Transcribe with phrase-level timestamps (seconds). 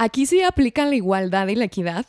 [0.00, 2.06] Aquí sí aplican la igualdad y la equidad.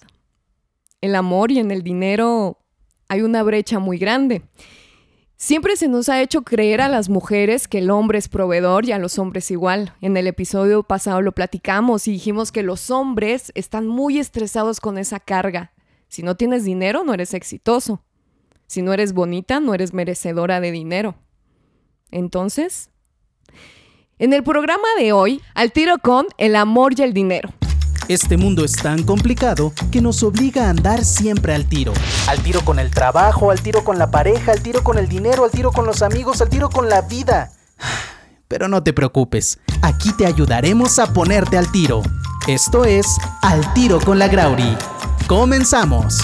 [1.02, 2.60] El amor y en el dinero
[3.08, 4.44] hay una brecha muy grande.
[5.38, 8.92] Siempre se nos ha hecho creer a las mujeres que el hombre es proveedor y
[8.92, 9.96] a los hombres igual.
[10.02, 15.00] En el episodio pasado lo platicamos y dijimos que los hombres están muy estresados con
[15.00, 15.74] esa carga.
[16.10, 18.04] Si no tienes dinero, no eres exitoso.
[18.68, 21.16] Si no eres bonita, no eres merecedora de dinero.
[22.12, 22.92] Entonces,
[24.20, 27.50] en el programa de hoy, al tiro con el amor y el dinero.
[28.10, 31.94] Este mundo es tan complicado que nos obliga a andar siempre al tiro.
[32.28, 35.46] Al tiro con el trabajo, al tiro con la pareja, al tiro con el dinero,
[35.46, 37.52] al tiro con los amigos, al tiro con la vida.
[38.48, 42.02] Pero no te preocupes, aquí te ayudaremos a ponerte al tiro.
[42.48, 43.06] Esto es
[43.44, 44.76] Al tiro con la Grauri.
[45.28, 46.18] Comenzamos.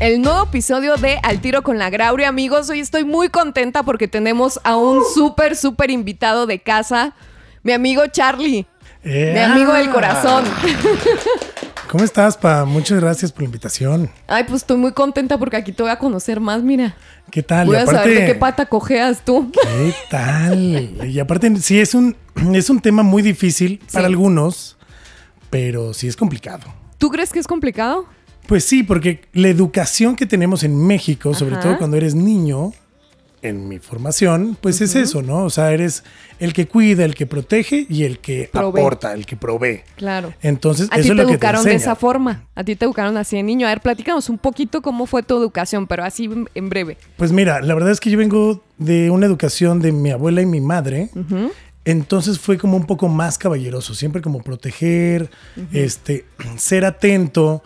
[0.00, 2.68] El nuevo episodio de Al Tiro con la Grauri, amigos.
[2.70, 7.14] Hoy estoy muy contenta porque tenemos a un súper, súper invitado de casa,
[7.62, 8.66] mi amigo Charlie.
[9.04, 10.44] Mi amigo del corazón.
[11.90, 12.64] ¿Cómo estás, Pa?
[12.64, 14.10] Muchas gracias por la invitación.
[14.26, 16.96] Ay, pues estoy muy contenta porque aquí te voy a conocer más, mira.
[17.30, 17.66] ¿Qué tal?
[17.66, 19.52] Voy a saber de qué pata cojeas tú.
[19.52, 21.06] ¿Qué tal?
[21.06, 22.16] Y aparte, sí, es un,
[22.52, 24.76] es un tema muy difícil para algunos,
[25.50, 26.64] pero sí es complicado.
[26.98, 28.06] ¿Tú crees que es complicado?
[28.46, 32.72] Pues sí, porque la educación que tenemos en México, sobre todo cuando eres niño,
[33.44, 35.44] en mi formación, pues es eso, ¿no?
[35.44, 36.02] O sea, eres
[36.40, 39.82] el que cuida, el que protege y el que aporta, el que provee.
[39.96, 40.32] Claro.
[40.40, 42.46] Entonces, a ti te educaron de esa forma.
[42.54, 43.66] A ti te educaron así de niño.
[43.66, 46.96] A ver, platícanos un poquito cómo fue tu educación, pero así en breve.
[47.16, 50.46] Pues mira, la verdad es que yo vengo de una educación de mi abuela y
[50.46, 51.10] mi madre.
[51.84, 55.30] Entonces fue como un poco más caballeroso, siempre como proteger,
[55.70, 56.24] este,
[56.56, 57.62] ser atento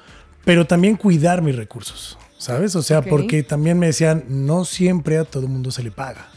[0.49, 2.75] pero también cuidar mis recursos, ¿sabes?
[2.75, 6.31] O sea, porque también me decían, no siempre a todo el mundo se le paga.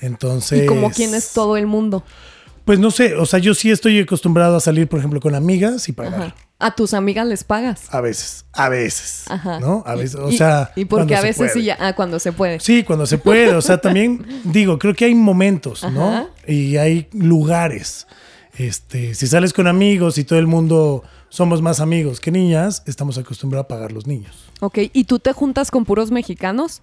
[0.00, 0.64] Entonces...
[0.64, 2.02] ¿Y como quién es todo el mundo?
[2.64, 5.88] Pues no sé, o sea, yo sí estoy acostumbrado a salir, por ejemplo, con amigas
[5.88, 6.34] y pagar.
[6.58, 7.82] ¿A tus amigas les pagas?
[7.94, 9.60] A veces, a veces, Ajá.
[9.60, 9.84] ¿no?
[9.86, 10.72] A veces, o sea...
[10.74, 12.58] Y porque a veces sí, ya, ah, cuando se puede.
[12.58, 16.28] Sí, cuando se puede, o sea, también digo, creo que hay momentos, ¿no?
[16.44, 18.08] Y hay lugares.
[18.58, 23.16] Este, si sales con amigos y todo el mundo somos más amigos que niñas, estamos
[23.16, 24.50] acostumbrados a pagar los niños.
[24.60, 26.82] Ok, ¿y tú te juntas con puros mexicanos?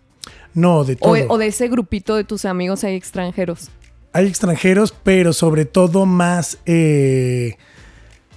[0.55, 1.13] No, de todo.
[1.27, 3.69] O, de ese grupito de tus amigos hay extranjeros.
[4.11, 6.57] Hay extranjeros, pero sobre todo más...
[6.65, 7.57] Eh,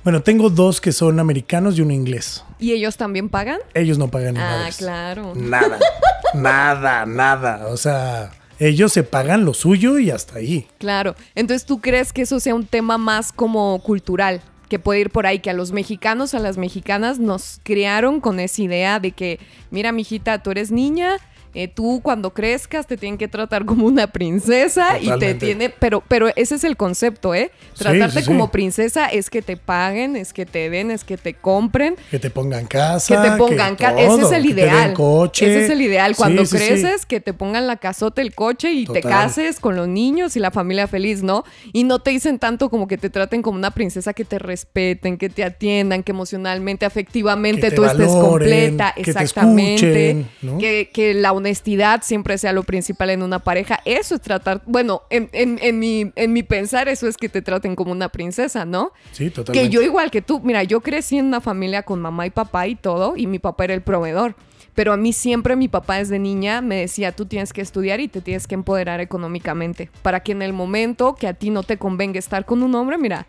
[0.04, 2.44] bueno, tengo dos que son americanos y uno inglés.
[2.58, 3.60] ¿Y ellos también pagan?
[3.72, 4.66] Ellos no pagan nada.
[4.66, 5.32] Ah, claro.
[5.34, 5.78] Nada,
[6.34, 7.68] nada, nada.
[7.68, 10.68] O sea, ellos se pagan lo suyo y hasta ahí.
[10.76, 11.16] Claro.
[11.34, 14.42] Entonces, ¿tú crees que eso sea un tema más como cultural?
[14.72, 18.40] Que puede ir por ahí, que a los mexicanos, a las mexicanas nos criaron con
[18.40, 19.38] esa idea de que,
[19.70, 21.18] mira, mijita, tú eres niña,
[21.54, 26.02] eh, tú cuando crezcas te tienen que tratar como una princesa y te tiene, pero,
[26.08, 27.50] pero ese es el concepto, ¿eh?
[27.76, 31.96] Tratarte como princesa es que te paguen, es que te den, es que te compren.
[32.10, 33.14] Que te pongan casa.
[33.14, 34.00] Que te pongan casa.
[34.00, 34.94] Ese es el ideal.
[35.32, 36.16] Ese es el ideal.
[36.16, 40.36] Cuando creces, que te pongan la casota, el coche y te cases con los niños
[40.36, 41.44] y la familia feliz, ¿no?
[41.72, 45.18] Y no te dicen tanto como que te traten como una princesa, que te respeten,
[45.18, 48.94] que te atiendan, que emocionalmente, afectivamente tú estés completa.
[48.96, 50.24] exactamente.
[50.58, 53.80] que, que la honestidad siempre sea lo principal en una pareja.
[53.84, 57.74] Eso es tratar, bueno, en, en, mi, en mi pensar, eso es que te traten
[57.76, 58.92] como una princesa, ¿no?
[59.12, 59.68] Sí, totalmente.
[59.68, 62.66] Que yo igual que tú, mira, yo crecí en una familia con mamá y papá
[62.66, 64.34] y todo, y mi papá era el proveedor.
[64.74, 68.08] Pero a mí siempre mi papá desde niña me decía, tú tienes que estudiar y
[68.08, 71.76] te tienes que empoderar económicamente, para que en el momento que a ti no te
[71.76, 73.26] convenga estar con un hombre, mira,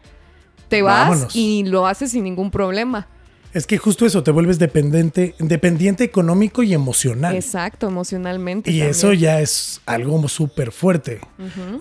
[0.69, 3.07] te vas y lo haces sin ningún problema.
[3.53, 7.35] Es que justo eso, te vuelves dependiente, dependiente económico y emocional.
[7.35, 8.71] Exacto, emocionalmente.
[8.71, 11.21] Y eso ya es algo súper fuerte.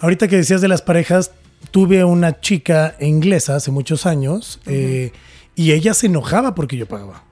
[0.01, 1.33] Ahorita que decías de las parejas,
[1.71, 5.13] tuve una chica inglesa hace muchos años eh,
[5.55, 7.25] y ella se enojaba porque yo pagaba.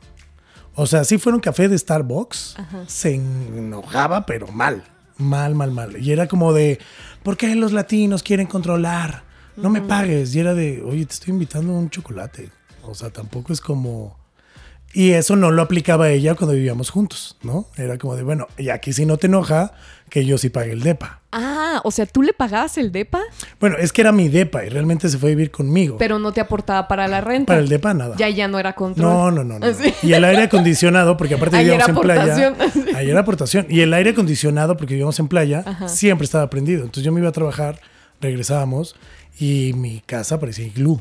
[0.75, 2.57] O sea, si fuera un café de Starbucks,
[2.87, 4.83] se enojaba, pero mal,
[5.19, 6.03] mal, mal, mal.
[6.03, 6.79] Y era como de,
[7.23, 9.25] ¿por qué los latinos quieren controlar?
[9.57, 10.35] No me pagues.
[10.35, 12.49] Y era de, oye, te estoy invitando a un chocolate.
[12.85, 14.20] O sea, tampoco es como
[14.93, 17.67] y eso no lo aplicaba ella cuando vivíamos juntos, ¿no?
[17.77, 19.73] Era como de, bueno, y aquí si no te enoja,
[20.09, 21.21] que yo sí pague el DEPA.
[21.31, 23.21] Ah, o sea, ¿tú le pagabas el DEPA?
[23.61, 25.97] Bueno, es que era mi DEPA y realmente se fue a vivir conmigo.
[25.97, 27.53] Pero no te aportaba para la renta.
[27.53, 28.17] Para el DEPA nada.
[28.17, 29.09] Ya ya no era control.
[29.09, 29.59] No, no, no.
[29.61, 29.67] no.
[30.03, 32.55] Y el aire acondicionado, porque aparte vivíamos en playa.
[32.97, 33.67] Ahí era aportación.
[33.69, 36.81] Y el aire acondicionado, porque vivíamos en playa, siempre estaba prendido.
[36.81, 37.81] Entonces yo me iba a trabajar,
[38.21, 38.97] regresábamos
[39.39, 41.01] y mi casa parecía iglú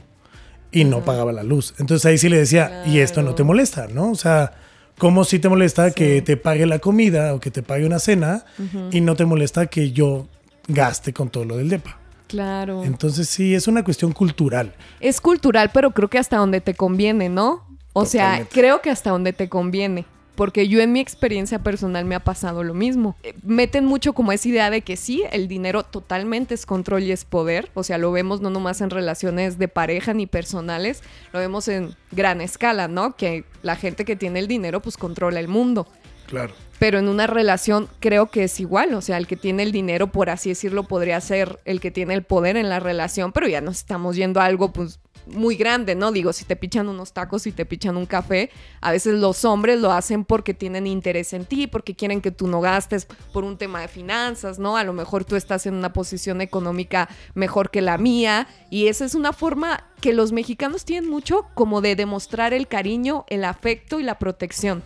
[0.71, 1.73] y no pagaba la luz.
[1.79, 4.11] Entonces ahí sí le decía, y esto no te molesta, ¿no?
[4.11, 4.53] O sea,
[4.97, 8.45] ¿cómo sí te molesta que te pague la comida o que te pague una cena
[8.91, 10.27] y no te molesta que yo
[10.69, 11.97] gaste con todo lo del DEPA.
[12.27, 12.83] Claro.
[12.83, 14.73] Entonces sí, es una cuestión cultural.
[14.99, 17.67] Es cultural, pero creo que hasta donde te conviene, ¿no?
[17.93, 20.05] O sea, creo que hasta donde te conviene.
[20.39, 23.17] Porque yo en mi experiencia personal me ha pasado lo mismo.
[23.23, 27.11] Eh, Meten mucho como esa idea de que sí, el dinero totalmente es control y
[27.11, 27.69] es poder.
[27.73, 31.03] O sea, lo vemos no nomás en relaciones de pareja ni personales,
[31.33, 33.17] lo vemos en gran escala, ¿no?
[33.17, 35.87] Que la gente que tiene el dinero pues controla el mundo.
[36.27, 36.53] Claro.
[36.79, 40.07] Pero en una relación creo que es igual, o sea, el que tiene el dinero,
[40.07, 43.59] por así decirlo, podría ser el que tiene el poder en la relación, pero ya
[43.59, 45.01] nos estamos yendo a algo pues
[45.33, 46.11] muy grande, ¿no?
[46.11, 48.49] Digo, si te pichan unos tacos, si te pichan un café,
[48.81, 52.47] a veces los hombres lo hacen porque tienen interés en ti, porque quieren que tú
[52.47, 54.77] no gastes por un tema de finanzas, ¿no?
[54.77, 59.05] A lo mejor tú estás en una posición económica mejor que la mía y esa
[59.05, 63.99] es una forma que los mexicanos tienen mucho como de demostrar el cariño, el afecto
[63.99, 64.83] y la protección.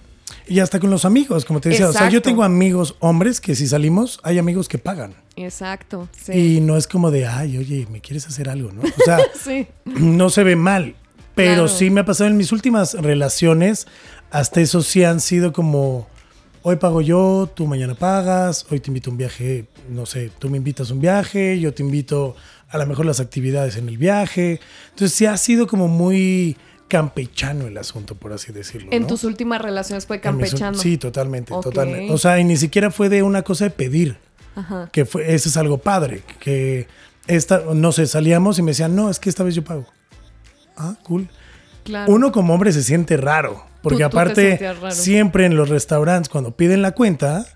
[0.47, 1.87] Y hasta con los amigos, como te decía.
[1.87, 2.29] O sea, yo Exacto.
[2.29, 5.13] tengo amigos hombres que si salimos, hay amigos que pagan.
[5.35, 6.57] Exacto, sí.
[6.57, 8.71] Y no es como de, ay, oye, ¿me quieres hacer algo?
[8.71, 8.81] ¿no?
[8.81, 9.67] O sea, Sí.
[9.85, 10.95] no se ve mal.
[11.35, 11.67] Pero Claro.
[11.67, 13.87] sí me ha pasado en mis últimas relaciones,
[14.29, 16.07] hasta eso sí han sido como,
[16.61, 20.49] hoy pago yo, tú mañana pagas, hoy te invito a un viaje, no sé, tú
[20.49, 22.35] me invitas a un viaje, yo te invito
[22.69, 24.59] a lo mejor las actividades en el viaje.
[24.91, 26.55] Entonces sí ha sido como muy
[26.93, 28.89] campechano el asunto, por así decirlo.
[28.91, 29.07] En ¿no?
[29.07, 30.77] tus últimas relaciones fue campechano.
[30.77, 32.13] Sí, totalmente, totalmente.
[32.13, 34.17] O sea, y ni siquiera fue de una cosa de pedir,
[34.55, 34.89] Ajá.
[34.93, 36.87] que fue, eso es algo padre, que
[37.25, 39.87] esta, no sé, salíamos y me decían, no, es que esta vez yo pago.
[40.77, 41.27] Ah, cool.
[41.83, 42.13] Claro.
[42.13, 44.91] Uno como hombre se siente raro, porque Tú- aparte raro.
[44.91, 47.47] siempre en los restaurantes cuando piden la cuenta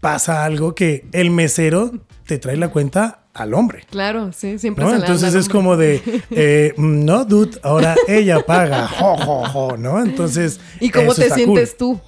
[0.00, 1.92] pasa algo que el mesero
[2.28, 3.84] te trae la cuenta al hombre.
[3.90, 4.90] Claro, sí, siempre ¿no?
[4.90, 9.98] se Entonces es como de, eh, no, dude, ahora ella paga, jo, jo, jo, ¿no?
[10.00, 10.60] Entonces.
[10.78, 11.96] ¿Y cómo te sientes cool.
[11.96, 12.00] tú?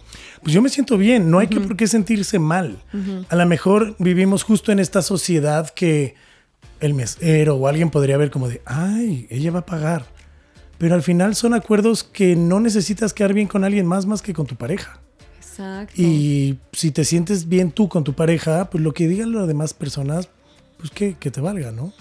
[0.42, 2.82] Pues yo me siento bien, no hay que por qué sentirse mal.
[3.28, 6.14] A lo mejor vivimos justo en esta sociedad que
[6.80, 10.06] el mesero o alguien podría ver como de, ay, ella va a pagar.
[10.78, 14.32] Pero al final son acuerdos que no necesitas quedar bien con alguien más más que
[14.32, 15.00] con tu pareja.
[15.60, 16.00] Exacto.
[16.00, 19.74] Y si te sientes bien tú con tu pareja, pues lo que digan las demás
[19.74, 20.28] personas,
[20.78, 21.92] pues que, que te valga, ¿no?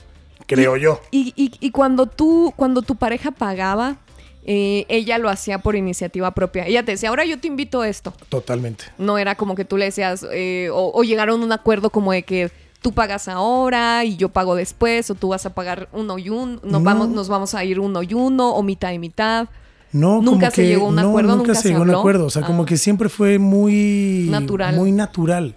[0.47, 1.01] Creo yo.
[1.11, 3.97] Y, y- y cuando tú, cuando tu pareja pagaba,
[4.45, 6.65] eh, ella lo hacía por iniciativa propia.
[6.65, 8.13] Ella te decía, ahora yo te invito a esto.
[8.29, 8.85] Totalmente.
[8.97, 12.13] No era como que tú le decías, eh, o, o llegaron a un acuerdo como
[12.13, 12.49] de que
[12.81, 16.53] tú pagas ahora y yo pago después, o tú vas a pagar uno y uno,
[16.63, 16.81] nos, No.
[16.81, 19.49] vamos, nos vamos a ir uno y uno, o mitad y mitad.
[19.91, 21.81] No, Nunca como se que- llegó a un no, acuerdo, nunca, nunca se se llegó
[21.81, 22.25] a un acuerdo.
[22.25, 22.65] O sea, como Ah.
[22.65, 24.75] que siempre fue muy Natural.
[24.75, 25.55] Muy natural.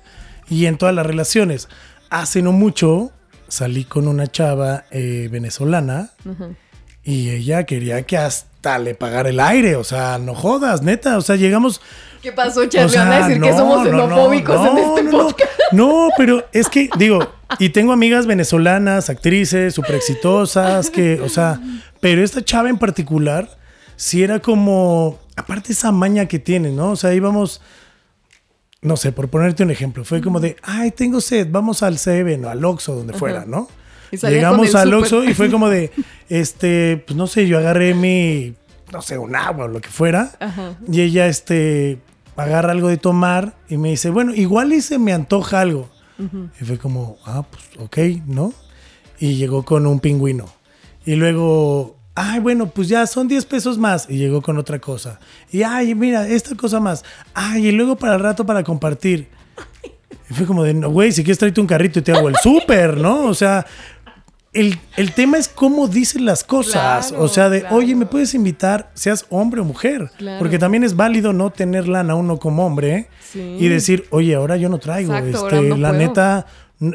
[0.49, 1.69] Y en todas las relaciones.
[2.11, 3.11] Hace no mucho
[3.49, 6.11] salí con una chava eh, venezolana
[7.05, 9.77] y ella quería que hasta le pagara el aire.
[9.77, 11.19] O sea, no jodas, neta.
[11.19, 11.81] O sea, llegamos.
[12.23, 12.91] ¿Qué pasó, o Charlie?
[12.91, 15.19] sea, Van a decir que no, somos no, no, xenofóbicos en no, este no, no.
[15.25, 15.51] podcast.
[15.73, 17.19] No, pero es que, digo,
[17.59, 21.59] y tengo amigas venezolanas, actrices, súper exitosas, que, o sea,
[22.01, 23.49] pero esta chava en particular,
[24.03, 26.91] sí era como, aparte esa maña que tiene, ¿no?
[26.91, 27.61] O sea, íbamos,
[28.81, 32.45] no sé, por ponerte un ejemplo, fue como de, ay, tengo sed, vamos al Seven
[32.45, 33.69] o al Oxxo, donde fuera, ¿no?
[34.11, 34.93] Llegamos al.
[34.93, 35.93] Oxxo y fue como de,
[36.29, 38.55] este, pues no sé, yo agarré mi,
[38.93, 40.75] no sé, un agua o lo que fuera, Ajá.
[40.91, 42.01] y ella, este,
[42.37, 45.89] agarra algo de tomar y me dice, bueno, igual y se me antoja algo.
[46.61, 48.53] Y fue como, ah, pues ok, ¿no?
[49.19, 50.47] Y llegó con un pingüino.
[51.05, 54.07] Y luego, ay, bueno, pues ya son 10 pesos más.
[54.09, 55.19] Y llegó con otra cosa.
[55.51, 57.05] Y, ay, mira, esta cosa más.
[57.35, 59.29] Ay, y luego para el rato para compartir.
[60.31, 62.37] Y fue como de, no, güey, si quieres tráete un carrito y te hago el
[62.37, 63.25] súper, ¿no?
[63.25, 63.67] O sea,
[64.53, 67.09] el, el tema es cómo dicen las cosas.
[67.09, 67.77] Claro, o sea, de, claro.
[67.77, 70.11] oye, ¿me puedes invitar, seas hombre o mujer?
[70.19, 70.39] Claro.
[70.39, 73.09] Porque también es válido no tener lana uno como hombre.
[73.33, 73.57] Sí.
[73.59, 75.15] y decir, oye, ahora yo no traigo.
[75.15, 76.03] Exacto, este, no la puedo.
[76.03, 76.47] neta,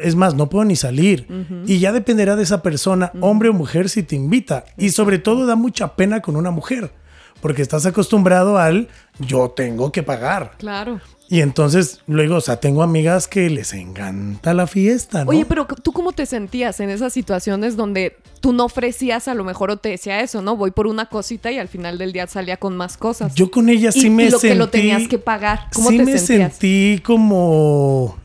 [0.02, 1.26] es más, no puedo ni salir.
[1.66, 4.64] Y ya dependerá de esa persona, hombre o mujer, si te invita.
[4.76, 6.92] Y sobre todo da mucha pena con una mujer.
[7.40, 8.88] Porque estás acostumbrado al
[9.20, 10.52] yo tengo que pagar.
[10.58, 11.00] Claro.
[11.30, 15.30] Y entonces, luego, o sea, tengo amigas que les encanta la fiesta, ¿no?
[15.30, 19.44] Oye, pero ¿tú cómo te sentías en esas situaciones donde tú no ofrecías a lo
[19.44, 20.56] mejor o te decía eso, ¿no?
[20.56, 23.34] Voy por una cosita y al final del día salía con más cosas.
[23.34, 24.54] Yo con ella sí Y- me y lo sentí.
[24.54, 25.66] que lo tenías que pagar.
[25.74, 26.52] ¿Cómo sí te me sentías?
[26.54, 28.16] sentí como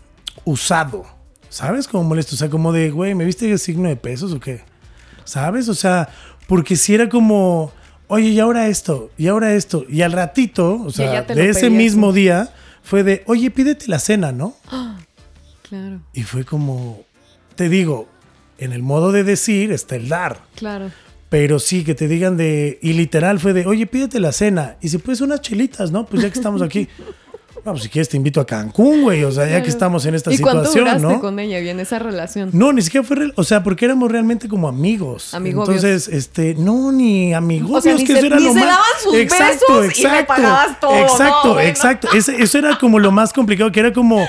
[0.46, 1.06] usado,
[1.54, 1.88] ¿sabes?
[1.88, 2.34] Como molesto.
[2.34, 4.62] O sea, como de, güey, ¿me viste el signo de pesos o qué?
[5.24, 5.70] ¿Sabes?
[5.70, 6.10] O sea,
[6.48, 7.72] porque si era como,
[8.08, 9.86] oye, y ahora esto, y ahora esto.
[9.88, 12.22] Y al ratito, o sea, de ese mismo sí.
[12.22, 12.50] día,
[12.82, 14.56] fue de, oye, pídete la cena, ¿no?
[15.70, 17.04] Claro, Y fue como,
[17.56, 18.10] te digo,
[18.58, 20.42] en el modo de decir está el dar.
[20.56, 20.92] claro.
[21.30, 22.78] Pero sí, que te digan de.
[22.84, 24.76] Y literal fue de, oye, pídete la cena.
[24.82, 26.06] Y si puedes unas chelitas, ¿no?
[26.06, 26.88] Pues ya que estamos aquí.
[27.72, 29.24] pues si quieres te invito a Cancún, güey.
[29.24, 31.22] O sea, ya que estamos en esta ¿Y cuánto situación, ¿no?
[31.22, 32.50] con ella esa relación?
[32.52, 33.34] No, ni siquiera fue real.
[33.38, 35.34] O sea, porque éramos realmente como amigos.
[35.34, 35.70] Amigobios.
[35.84, 37.72] Entonces, este, no, ni amigos.
[37.78, 38.68] O sea, ni que se- eso era ni lo se más.
[38.68, 40.98] daban sus besos y le pagabas todo, ¿no?
[41.00, 41.70] Exacto, Bueno.
[41.70, 42.08] exacto.
[42.14, 44.28] Ese- eso era como lo más complicado, que era como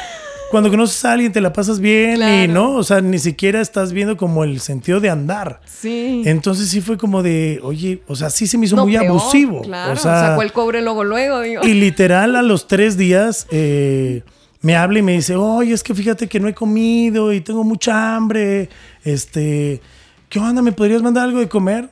[0.51, 3.93] cuando conoces a alguien te la pasas bien y no, o sea, ni siquiera estás
[3.93, 5.61] viendo como el sentido de andar.
[5.65, 6.23] Sí.
[6.27, 9.07] Entonces sí fue como de, oye, o sea, sí se me hizo No, muy peor,
[9.07, 9.63] abusivo.
[9.63, 11.41] Claro, o sea, sacó el cobre luego, luego.
[11.41, 11.63] digo.
[11.65, 14.23] y literal a los tres días eh,
[14.61, 17.65] me habla y me dice, oye, es que fíjate que no he comido y tengo
[17.65, 18.69] mucha hambre.
[19.05, 19.81] Este,
[20.29, 20.63] ¿qué onda?
[20.63, 21.89] ¿Me podrías mandar algo de comer?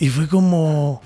[0.00, 1.00] Y fue como,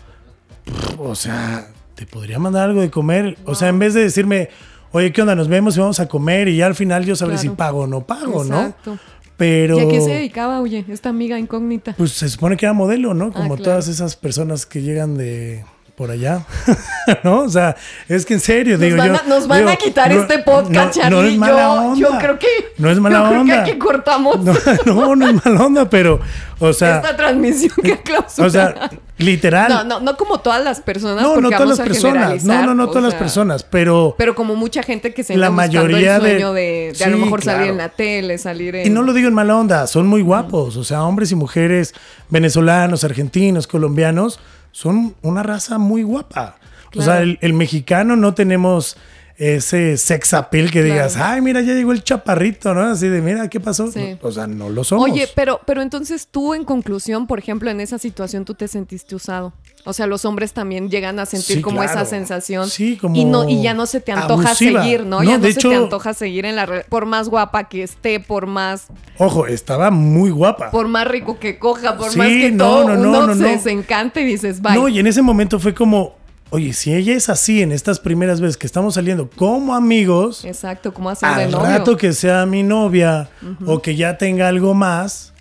[0.98, 3.36] o sea, ¿te podría mandar algo de comer?
[3.44, 4.48] O sea, en vez de decirme,
[4.92, 5.34] oye, ¿qué onda?
[5.34, 7.50] Nos vemos y vamos a comer y ya al final yo sabré Claro.
[7.50, 8.92] si pago o no pago, Exacto.
[8.92, 8.98] ¿no?
[9.36, 9.76] Pero...
[9.78, 11.94] ¿Y a qué se dedicaba, oye, esta amiga incógnita?
[11.96, 13.32] Pues se supone que era modelo, ¿no?
[13.32, 13.62] Como Ah, claro.
[13.62, 15.64] todas esas personas que llegan de
[16.02, 16.44] por allá,
[17.22, 17.42] ¿no?
[17.42, 17.76] O sea,
[18.08, 19.14] es que en serio, Nos digo van, yo.
[19.14, 22.00] a, nos van digo, a quitar no- este podcast, no, es mala yo, onda.
[22.00, 22.48] yo creo que.
[22.78, 23.54] No es mala yo creo onda.
[23.64, 24.38] que aquí cortamos
[24.84, 26.18] No, no, es mala onda, pero,
[26.58, 28.46] o sea, esta transmisión que clausura.
[28.48, 29.68] o sea, literal.
[29.70, 31.22] no, no, no como todas las personas.
[31.22, 32.42] no, no todas las personas.
[32.44, 34.16] No, no, no todas las personas, pero.
[34.18, 37.18] Pero como mucha gente que se La mayoría el de- sueño de, de, a lo
[37.18, 38.88] mejor salir en la tele, salir en.
[38.88, 40.76] Y no lo digo en mala onda, son muy guapos.
[40.76, 41.94] O sea, hombres y mujeres
[42.28, 44.40] venezolanos, argentinos, colombianos,
[44.72, 46.56] son una raza muy guapa.
[46.94, 48.96] O sea, el, el mexicano no tenemos
[49.44, 50.86] ese sex appeal que Claro.
[50.94, 52.82] digas, ay, mira, ya llegó el chaparrito, ¿no?
[52.82, 53.90] Así de, mira, ¿qué pasó?
[53.90, 54.16] Sí.
[54.22, 55.10] O sea, no lo somos.
[55.10, 59.16] Oye, pero, pero entonces tú, en conclusión, por ejemplo, en esa situación tú te sentiste
[59.16, 59.52] usado.
[59.84, 61.90] O sea, los hombres también llegan a sentir Sí, como claro.
[61.90, 62.70] esa sensación.
[62.70, 64.82] Sí, como Y, no, y ya no se te antoja abusiva.
[64.82, 65.18] seguir, ¿no?
[65.18, 67.82] No, ya no de se hecho- te antoja seguir en la Por más guapa que
[67.82, 68.86] esté, por más,
[69.18, 70.70] Ojo, estaba muy guapa.
[70.70, 73.34] por más rico que coja, por Sí, más que no, todo no, no, uno no,
[73.34, 74.74] se desencante y dices, bye.
[74.74, 76.14] No, y en ese momento fue como,
[76.52, 80.92] oye, si ella es así en estas primeras veces que estamos saliendo como amigos, Exacto,
[80.94, 81.66] como hacer de al novio.
[81.66, 83.28] rato que sea mi novia
[83.66, 85.32] o que ya tenga algo más,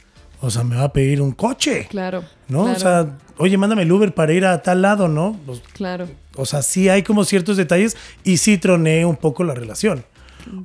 [0.41, 2.23] o sea, me va a pedir un coche, Claro.
[2.47, 2.63] ¿no?
[2.63, 5.39] claro, O sea, oye, mándame el Uber para ir a tal lado, ¿no?
[5.45, 6.07] Pues, Claro.
[6.35, 10.03] o sea, sí hay como ciertos detalles y sí troné un poco la relación.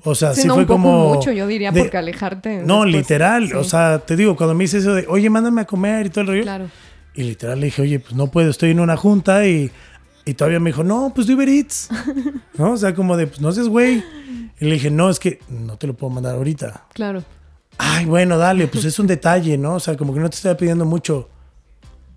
[0.05, 1.15] O sea, sí, Sí, no, fue un poco como...
[1.15, 2.63] mucho, yo diría, de- porque alejarte.
[2.65, 3.49] No, después, literal.
[3.49, 3.53] sí.
[3.55, 6.23] O sea, te digo, cuando me dice eso de, oye, mándame a comer y todo
[6.23, 6.43] el rollo.
[6.45, 6.71] Claro.
[7.15, 9.71] Y literal le dije, oye, pues no puedo, estoy en una junta y,
[10.27, 11.89] y todavía me dijo, no, pues de Uber Eats.
[12.59, 12.73] ¿No?
[12.73, 14.03] O sea, como de, pues no seas güey.
[14.59, 16.87] Y le dije, no, es que no te lo puedo mandar ahorita.
[16.93, 17.23] Claro.
[17.79, 19.75] Ay, bueno, dale, pues es un detalle, ¿no?
[19.77, 21.29] O sea, como que no te estaba pidiendo mucho.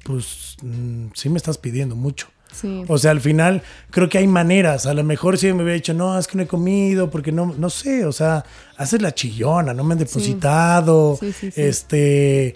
[0.04, 2.28] Pues mm, sí me estás pidiendo mucho.
[2.52, 2.84] Sí.
[2.88, 3.62] O sea, al final
[3.92, 4.88] creo que hay maneras.
[4.88, 7.54] A lo mejor si me hubiera dicho, no, es que no he comido, porque no,
[7.58, 8.44] no sé, o sea,
[8.76, 11.62] haces la chillona, no me han depositado, Sí, sí, sí.
[11.62, 12.56] este,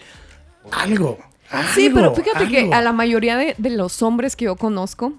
[0.71, 1.19] algo.
[1.75, 5.13] Sí, pero fíjate que a la mayoría de, de los hombres que yo conozco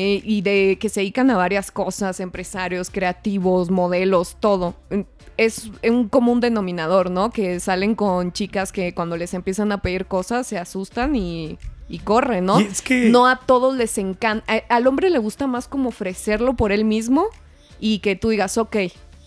[0.00, 4.74] eh, y de que se dedican a varias cosas, empresarios, creativos, modelos, todo,
[5.36, 7.30] es un común denominador, ¿no?
[7.30, 11.98] Que salen con chicas que cuando les empiezan a pedir cosas se asustan y, y
[12.00, 12.60] corren, ¿no?
[12.60, 14.44] Y es que- No a todos les encanta.
[14.52, 17.26] a- al hombre le gusta más como ofrecerlo por él mismo
[17.78, 18.76] y que tú digas, ok.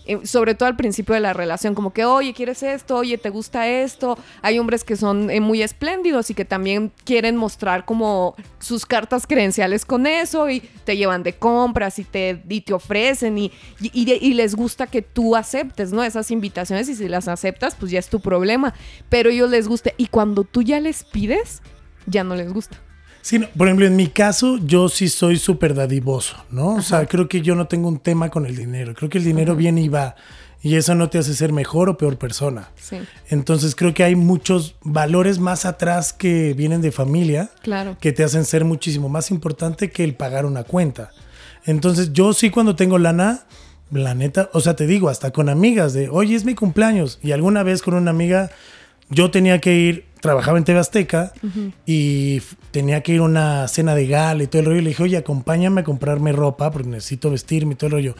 [0.06, 2.96] Eh, sobre todo al principio de la relación, como que, oye, ¿quieres esto?
[2.96, 4.18] Oye, ¿te gusta esto?
[4.42, 9.26] Hay hombres que son eh, muy espléndidos y que también quieren mostrar como sus cartas
[9.26, 13.90] credenciales con eso y te llevan de compras y te, y te ofrecen y, y,
[14.12, 16.02] y- les gusta que tú aceptes, ¿no?
[16.04, 18.74] Esas invitaciones y si las aceptas, pues ya es tu problema.
[19.08, 21.62] Pero ellos les gusta y cuando tú ya les pides,
[22.06, 22.76] ya no les gusta.
[23.24, 26.74] Sí, no, por ejemplo, en mi caso, yo sí soy súper dadivoso, ¿no?
[26.74, 28.92] O sea, creo que yo no tengo un tema con el dinero.
[28.92, 30.14] Creo que el dinero viene y va.
[30.62, 32.68] Y eso no te hace ser mejor o peor persona.
[32.76, 32.98] Sí,
[33.30, 37.96] Entonces creo que hay muchos valores más atrás que vienen de familia claro.
[37.98, 41.10] que te hacen ser muchísimo más importante que el pagar una cuenta.
[41.64, 43.46] Entonces yo sí cuando tengo lana,
[43.90, 47.18] la neta, o sea, te digo, hasta con amigas de, oye, es mi cumpleaños.
[47.22, 48.50] Y alguna vez con una amiga,
[49.08, 51.34] yo tenía que ir, trabajaba en TV Azteca
[51.84, 52.40] y
[52.70, 54.78] tenía que ir a una cena de gala y todo el rollo.
[54.78, 58.16] Y le dije, oye, acompáñame a comprarme ropa porque necesito vestirme y todo el rollo.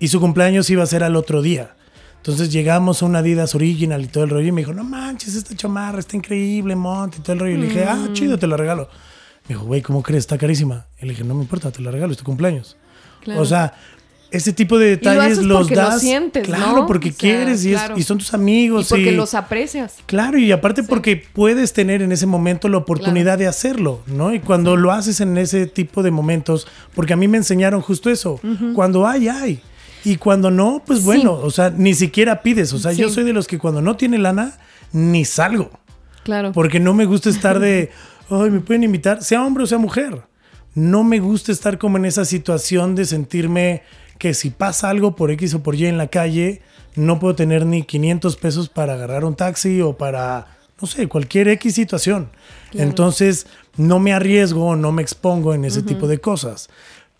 [0.00, 1.76] Y su cumpleaños iba a ser al otro día.
[2.16, 5.36] Entonces llegamos a una Adidas Original y todo el rollo y me dijo, no manches,
[5.36, 7.54] esta chamarra está increíble, monte y todo el rollo.
[7.54, 8.88] Y le dije, ah, chido, te la regalo.
[9.46, 10.24] Me dijo, güey, ¿cómo crees?
[10.24, 10.86] Está carísima.
[11.00, 12.76] Y le dije, no me importa, te la regalo, es tu cumpleaños.
[13.22, 13.40] Claro.
[13.40, 13.74] O sea,
[14.36, 16.00] ese tipo de detalles los porque lo das.
[16.00, 16.86] sientes, claro, ¿no?
[16.86, 17.98] porque O sea, quieres y, es- claro.
[17.98, 18.86] y son tus amigos.
[18.86, 19.94] y porque y- los aprecias.
[20.06, 24.34] Claro, y aparte porque puedes tener en ese momento la oportunidad de hacerlo, ¿no?
[24.34, 28.10] Y cuando lo haces en ese tipo de momentos, porque a mí me enseñaron justo
[28.10, 28.40] eso,
[28.74, 29.60] cuando hay, hay.
[30.04, 31.04] Y cuando no, pues Sí.
[31.06, 32.72] bueno, o sea, ni siquiera pides.
[32.74, 34.58] O sea, yo soy de los que cuando no tiene lana,
[34.92, 35.70] ni salgo.
[36.24, 36.52] Claro.
[36.52, 37.90] Porque no me gusta estar de,
[38.30, 40.22] ay, me pueden invitar, sea hombre o sea mujer.
[40.74, 43.82] No me gusta estar como en esa situación de sentirme
[44.18, 46.62] que si pasa algo por X o por Y en la calle,
[46.94, 50.46] no puedo tener ni 500 pesos para agarrar un taxi o para,
[50.80, 52.30] no sé, cualquier X situación.
[52.72, 56.68] Entonces, no me arriesgo, no me expongo en ese tipo de cosas.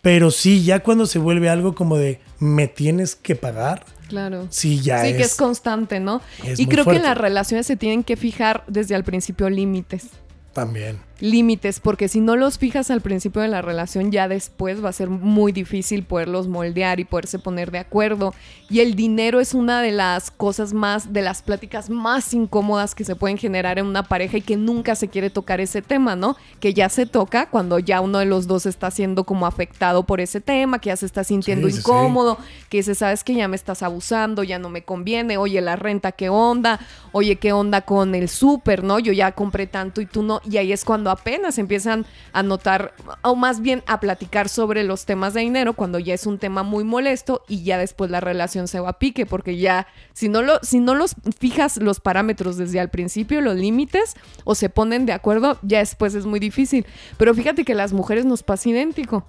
[0.01, 3.85] Pero sí, ya cuando se vuelve algo como de me tienes que pagar.
[4.07, 4.47] Claro.
[4.51, 5.17] Sí, ya sí, es.
[5.17, 6.21] que es constante, ¿no?
[6.43, 10.09] es y creo que en las relaciones se tienen que fijar desde al principio límites.
[10.53, 10.99] También.
[11.19, 14.93] Límites, porque si no los fijas al principio de la relación, ya después va a
[14.93, 18.33] ser muy difícil poderlos moldear y poderse poner de acuerdo.
[18.69, 23.05] Y el dinero es una de las cosas más, de las pláticas más incómodas que
[23.05, 26.35] se pueden generar en una pareja y que nunca se quiere tocar ese tema, ¿no?
[26.59, 30.19] Que ya se toca cuando ya uno de los dos está siendo como afectado por
[30.19, 31.81] ese tema, que ya se está sintiendo Sí, sí, sí.
[31.81, 32.37] incómodo,
[32.69, 36.11] que dice, sabes que ya me estás abusando, ya no me conviene, oye, la renta,
[36.11, 36.79] ¿qué onda?
[37.11, 38.99] Oye, ¿qué onda con el súper, no?
[38.99, 40.41] Yo ya compré tanto y tú no.
[40.49, 45.05] Y ahí es cuando apenas empiezan a notar, o más bien a platicar sobre los
[45.05, 48.67] temas de dinero, cuando ya es un tema muy molesto y ya después la relación
[48.67, 52.57] se va a pique, porque ya, si no, lo, si no los fijas los parámetros
[52.57, 56.85] desde al principio, los límites, o se ponen de acuerdo, ya después es muy difícil.
[57.17, 59.25] Pero fíjate que las mujeres nos pasa idéntico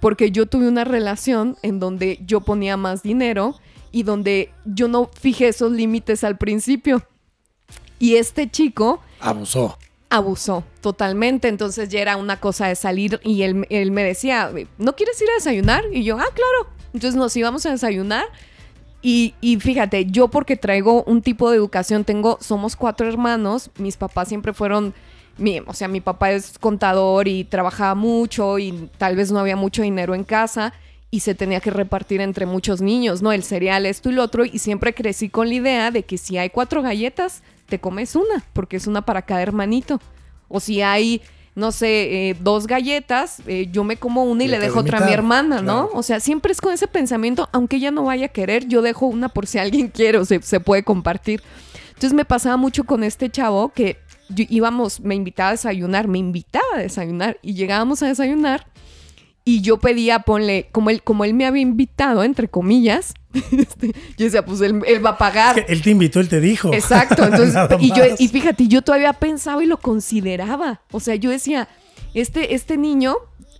[0.00, 3.56] porque yo tuve una relación en donde yo ponía más dinero
[3.92, 7.02] y donde yo no fijé esos límites al principio.
[7.98, 9.78] Y este chico Abusó.
[10.08, 14.94] Abusó totalmente, entonces ya era una cosa de salir y él, él me decía, ¿no
[14.94, 15.84] quieres ir a desayunar?
[15.92, 16.70] Y yo, ah, claro.
[16.92, 18.24] Entonces nos íbamos a desayunar
[19.02, 23.96] y, y fíjate, yo porque traigo un tipo de educación, tengo, somos cuatro hermanos, mis
[23.96, 24.94] papás siempre fueron,
[25.36, 29.56] mi, o sea, mi papá es contador y trabajaba mucho y tal vez no había
[29.56, 30.72] mucho dinero en casa
[31.10, 33.32] y se tenía que repartir entre muchos niños, ¿no?
[33.32, 36.38] El cereal, esto y lo otro, y siempre crecí con la idea de que si
[36.38, 40.00] hay cuatro galletas, te comes una, porque es una para cada hermanito.
[40.48, 41.20] O si hay,
[41.54, 44.98] no sé, eh, dos galletas, eh, yo me como una y Y le dejo otra
[44.98, 45.88] a mi hermana, ¿no?
[45.94, 49.06] O sea, siempre es con ese pensamiento, aunque ella no vaya a querer, yo dejo
[49.06, 51.42] una por si alguien quiere o se, se puede compartir.
[51.88, 53.96] Entonces me pasaba mucho con este chavo que
[54.28, 58.66] yo- íbamos, me invitaba a desayunar, me invitaba a desayunar y llegábamos a desayunar
[59.44, 63.14] y yo pedía, ponle, como él, como él me había invitado, entre comillas,
[63.58, 65.58] este, yo decía, pues él, él va a pagar.
[65.58, 66.72] Es que él te invitó, él te dijo.
[66.72, 70.80] Exacto, entonces, y yo, y fíjate, yo todavía pensaba y lo consideraba.
[70.90, 71.68] O sea, yo decía,
[72.14, 73.16] este, este niño,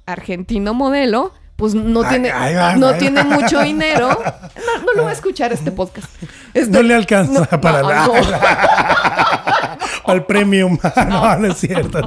[0.07, 4.09] argentino modelo, pues no Ay, tiene, ay, ay, no tiene mucho dinero.
[4.67, 6.09] No, no lo va a escuchar este podcast.
[6.53, 9.79] Este- No le alcanza no, para no, nada.
[10.07, 10.79] Al premium.
[11.09, 12.01] No, no es cierto.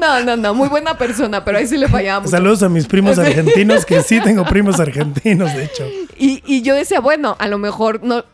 [0.00, 0.36] no, no.
[0.36, 2.30] No, muy buena persona, pero ahí sí le fallaba mucho.
[2.30, 5.84] Saludos a mis primos argentinos, que sí tengo primos argentinos, de hecho.
[6.16, 8.24] Y, y yo decía, bueno, a lo mejor no.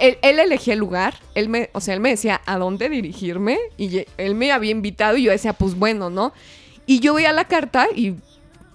[0.00, 3.58] Él, él elegía el lugar, él me, o sea, él me decía a dónde dirigirme
[3.76, 6.32] y él me había invitado y yo decía, pues bueno, ¿no?
[6.86, 8.14] Y yo veía la carta y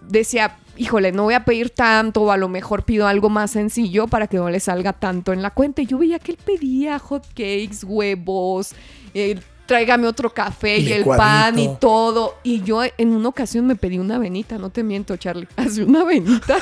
[0.08, 4.08] decía, híjole, no voy a pedir tanto o a lo mejor pido algo más sencillo
[4.08, 5.82] para que no le salga tanto en la cuenta.
[5.82, 8.72] Y yo veía que él pedía hot cakes, huevos,
[9.14, 12.36] eh, tráigame otro café y el pan y todo.
[12.44, 15.48] Y yo en una ocasión me pedí una venita, no te miento, Charlie.
[15.58, 16.58] Hace una venita.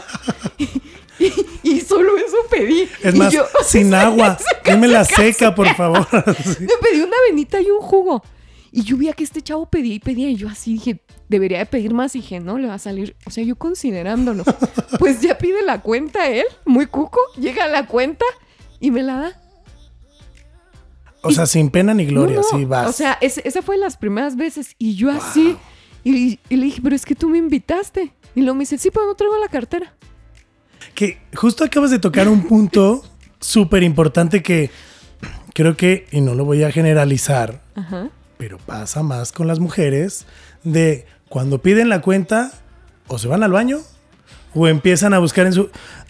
[1.19, 1.31] y,
[1.63, 2.87] y solo eso pedí.
[3.03, 4.37] Es más, yo- sin agua.
[4.65, 6.07] Dime la seca, por favor.
[6.11, 8.23] Me pedí una venita y un jugo.
[8.77, 10.29] Y yo veía que este chavo pedía y pedía.
[10.29, 12.13] Y yo así dije, debería de pedir más.
[12.15, 13.15] Y dije, no, le va a salir.
[13.25, 14.43] O sea, yo considerándolo.
[14.99, 17.19] Pues ya pide la cuenta él, muy cuco.
[17.37, 18.25] Llega a la cuenta
[18.79, 19.41] y me la da.
[21.21, 22.87] O sea, sin pena ni gloria, No, no, sí vas.
[22.89, 24.75] O sea, es- esa fue las primeras veces.
[24.77, 25.57] Y yo así.
[26.03, 28.13] Y, y le dije, pero es que tú me invitaste.
[28.35, 29.95] Y luego me dice, sí, pero no traigo la cartera.
[30.93, 33.03] que justo acabas de tocar un punto
[33.39, 34.69] súper importante que
[35.53, 38.09] creo que, y no lo voy a generalizar, Ajá.
[38.37, 40.25] Pero pasa más con las mujeres,
[40.63, 42.51] de cuando piden la cuenta,
[43.07, 43.79] o se van al baño,
[44.53, 45.69] o empiezan a buscar en su,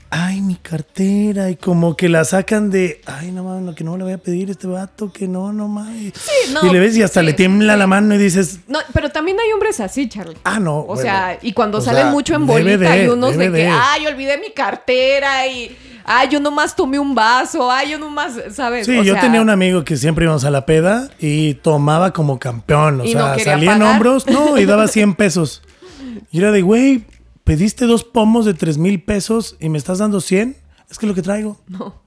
[0.09, 4.03] ay, mi cartera, y como que la sacan de, ay, no mames, que no le
[4.03, 6.13] voy a pedir a este vato, que no, no mames.
[6.53, 7.79] no, y le ves y hasta sí, le tiembla sí.
[7.79, 10.38] la mano y dices, No, pero también hay hombres así, Charlie.
[10.43, 10.79] ah, no.
[10.79, 11.01] O bueno".
[11.01, 13.69] sea, y cuando salen sea, mucho en bolita de, hay unos de debe que, de.
[13.69, 18.85] ay, olvidé mi cartera y, ay, yo nomás tomé un vaso, ay, yo nomás, ¿sabes?
[18.85, 22.13] Sí, O yo sea, tenía un amigo que siempre íbamos a la peda y tomaba
[22.13, 23.01] como campeón.
[23.01, 23.93] O ¿Y no sea, salía en pagar?
[23.93, 25.61] hombros, no, y daba 100 pesos.
[26.31, 27.05] Y era de, güey,
[27.43, 30.55] pediste dos pomos de 3 mil pesos y me estás dando 100.
[30.89, 31.59] Es que es lo que traigo.
[31.67, 32.03] No.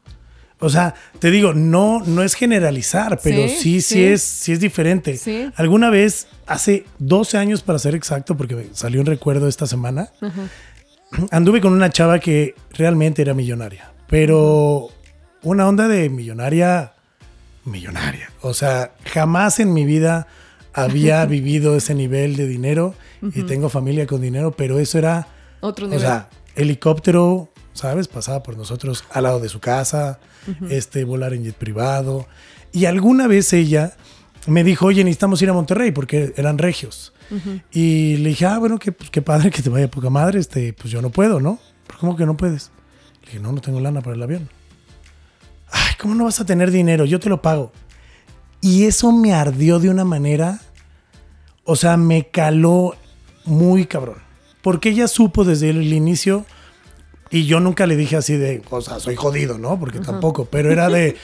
[0.60, 4.04] O sea, te digo, no, no es generalizar, pero Sí, sí, sí, sí.
[4.04, 5.16] es, sí es diferente.
[5.16, 5.48] Sí.
[5.54, 10.10] Alguna vez, hace 12 años para ser exacto, porque me salió un recuerdo esta semana,
[11.30, 14.88] anduve con una chava que realmente era millonaria, pero
[15.42, 16.92] una onda de millonaria,
[17.64, 18.30] millonaria.
[18.42, 20.26] O sea, jamás en mi vida
[20.72, 22.94] había vivido ese nivel de dinero
[23.34, 25.26] y tengo familia con dinero, pero eso era,
[25.60, 26.02] Otro o nivel.
[26.02, 28.06] sea, helicóptero, ¿sabes?
[28.06, 30.20] Pasaba por nosotros al lado de su casa,
[30.70, 32.26] este, volar en jet privado.
[32.72, 33.94] Y alguna vez ella
[34.46, 37.12] me dijo, oye, necesitamos ir a Monterrey porque eran regios.
[37.72, 40.72] Y le dije, ah, bueno, que, pues, qué padre que te vaya poca madre, este,
[40.72, 41.58] pues yo no puedo, ¿no?
[42.00, 42.70] ¿Cómo que no puedes?
[43.22, 44.48] Le dije, no, no tengo lana para el avión.
[45.70, 47.04] Ay, ¿cómo no vas a tener dinero?
[47.04, 47.72] Yo te lo pago.
[48.60, 50.60] Y eso me ardió de una manera,
[51.64, 52.96] o sea, me caló
[53.44, 54.18] muy cabrón.
[54.62, 56.44] Porque ella supo desde el inicio,
[57.30, 59.78] y yo nunca le dije así de, o sea, soy jodido, ¿no?
[59.78, 61.16] Porque tampoco, pero era de,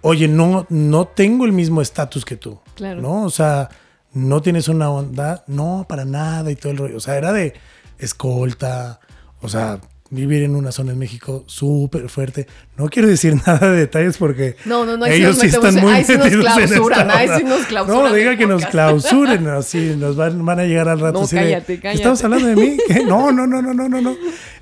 [0.00, 2.58] oye, no, no tengo el mismo estatus que tú.
[2.74, 3.02] Claro.
[3.02, 3.24] ¿No?
[3.24, 3.68] O sea,
[4.14, 6.96] no tienes una onda, no, para nada y todo el rollo.
[6.96, 7.54] O sea, era de
[7.98, 9.00] escolta,
[9.40, 9.80] o sea,
[10.12, 12.46] vivir en una zona en México súper fuerte.
[12.76, 16.04] No quiero decir nada de detalles porque no, no, no, ellos sí están muy ahí
[16.04, 18.02] sí nos clausuran, ahí sí nos clausuran.
[18.04, 21.22] No, diga que nos clausuren, así nos van, van, a llegar al rato.
[21.22, 21.96] No, cállate, cállate.
[21.96, 22.76] ¿Estamos hablando de mí?
[23.06, 24.16] No, no, no, no, no, no, no.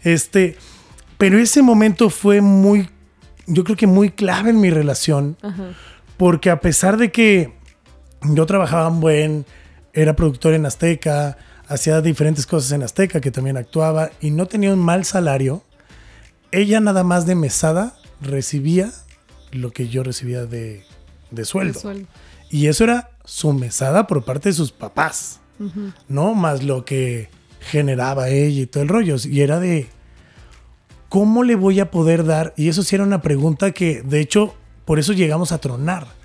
[0.04, 0.56] Este,
[1.18, 2.88] pero ese momento fue muy,
[3.46, 5.36] yo creo que muy clave en mi relación,
[6.16, 7.59] porque a pesar de que
[8.22, 9.46] yo trabajaba en buen,
[9.92, 14.72] era productor en Azteca, hacía diferentes cosas en Azteca, que también actuaba, y no tenía
[14.72, 15.62] un mal salario.
[16.52, 18.90] Ella nada más de mesada recibía
[19.52, 20.84] lo que yo recibía de,
[21.44, 21.80] sueldo.
[22.50, 25.40] Y eso era su mesada por parte de sus papás,
[26.08, 26.34] ¿no?
[26.34, 27.30] Más lo que
[27.60, 29.16] generaba ella y todo el rollo.
[29.24, 29.88] Y era de,
[31.08, 32.52] ¿cómo le voy a poder dar?
[32.56, 34.54] Y eso sí era una pregunta que, de hecho,
[34.84, 36.19] por eso llegamos a tronar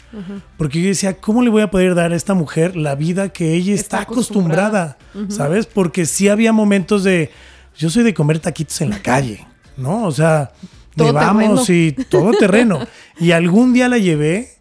[0.58, 3.54] porque yo decía, ¿cómo le voy a poder dar a esta mujer la vida que
[3.54, 4.98] ella está, acostumbrada?
[5.30, 5.66] ¿Sabes?
[5.66, 7.32] Porque sí había momentos de,
[7.78, 9.46] yo soy de comer taquitos en la calle,
[9.78, 10.06] ¿no?
[10.06, 10.52] O sea,
[10.96, 12.80] de vamos y todo terreno.
[13.20, 14.54] y algún día la llevé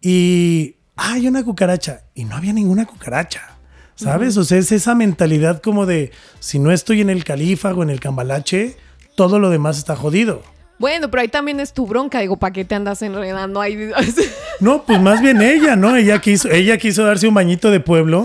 [0.00, 3.54] y hay una cucaracha y no había ninguna cucaracha.
[3.94, 4.36] ¿Sabes?
[4.36, 7.98] O sea, es esa mentalidad como de si no estoy en el calífago, en el
[7.98, 8.76] cambalache,
[9.16, 10.42] todo lo demás está jodido.
[10.78, 12.20] Bueno, pero ahí también es tu bronca.
[12.20, 13.90] Digo, ¿para qué te andas enredando ahí?
[14.60, 15.96] no, pues más bien ella, ¿no?
[15.96, 18.24] Ella quiso, ella quiso darse un bañito de pueblo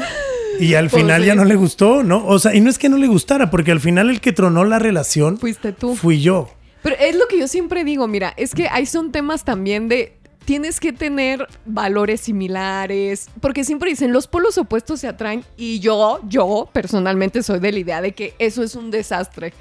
[0.59, 2.25] y al pues final ya no le gustó, ¿no?
[2.25, 4.63] O sea, y no es que no le gustara, porque al final el que tronó
[4.65, 5.95] la relación fuiste tú.
[5.95, 6.49] Fui yo.
[6.81, 10.17] Pero es lo que yo siempre digo, mira, es que ahí son temas también de
[10.45, 16.19] tienes que tener valores similares, porque siempre dicen los polos opuestos se atraen y yo,
[16.27, 19.53] yo personalmente soy de la idea de que eso es un desastre.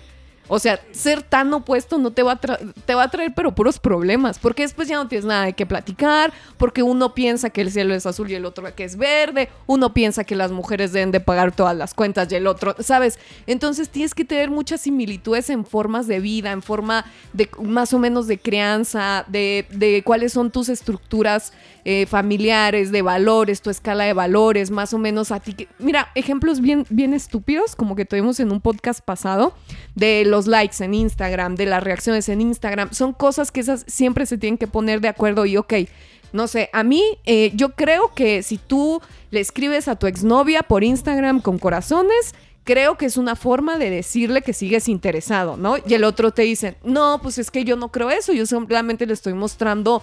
[0.48, 3.78] O sea, ser tan opuesto no te va, a te va a traer pero puros
[3.78, 7.70] problemas, porque después ya no tienes nada de qué platicar, porque uno piensa que el
[7.70, 11.12] cielo es azul y el otro que es verde, uno piensa que las mujeres deben
[11.12, 13.18] de pagar todas las cuentas y el otro, ¿sabes?
[13.46, 17.98] Entonces tienes que tener muchas similitudes en formas de vida, en forma de más o
[17.98, 21.52] menos de crianza, de, de cuáles son tus estructuras
[21.84, 25.68] eh, familiares, de valores, tu escala de valores, más o menos a ti.
[25.78, 29.52] Mira, ejemplos bien, bien estúpidos, como que tuvimos en un podcast pasado,
[29.94, 32.92] de los likes en Instagram, de las reacciones en Instagram.
[32.92, 35.74] Son cosas que esas siempre se tienen que poner de acuerdo y ok.
[36.32, 40.62] No sé, a mí eh, yo creo que si tú le escribes a tu exnovia
[40.62, 45.76] por Instagram con corazones, creo que es una forma de decirle que sigues interesado, ¿no?
[45.84, 49.04] Y el otro te dice, no, pues es que yo no creo eso, yo simplemente
[49.04, 50.02] le estoy mostrando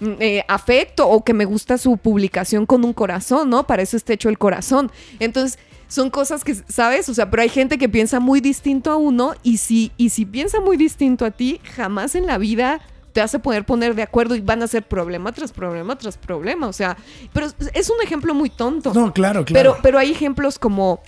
[0.00, 3.66] eh, afecto o que me gusta su publicación con un corazón, ¿no?
[3.66, 4.90] Para eso está hecho el corazón.
[5.18, 5.58] Entonces,
[5.88, 7.08] son cosas que, ¿sabes?
[7.08, 10.24] O sea, pero hay gente que piensa muy distinto a uno y si, y si
[10.24, 12.80] piensa muy distinto a ti, jamás en la vida
[13.12, 16.68] te hace poder poner de acuerdo y van a ser problema tras problema tras problema.
[16.68, 16.96] O sea,
[17.32, 18.94] pero es un ejemplo muy tonto.
[18.94, 19.72] No, claro, claro.
[19.72, 21.00] Pero, pero hay ejemplos como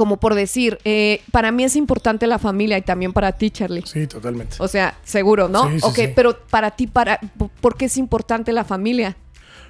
[0.00, 3.82] como por decir, eh, para mí es importante la familia y también para ti, Charlie.
[3.84, 4.56] Sí, totalmente.
[4.58, 5.68] O sea, seguro, ¿no?
[5.68, 7.20] Sí, ok, pero para ti, para,
[7.60, 9.18] ¿por qué es importante la familia?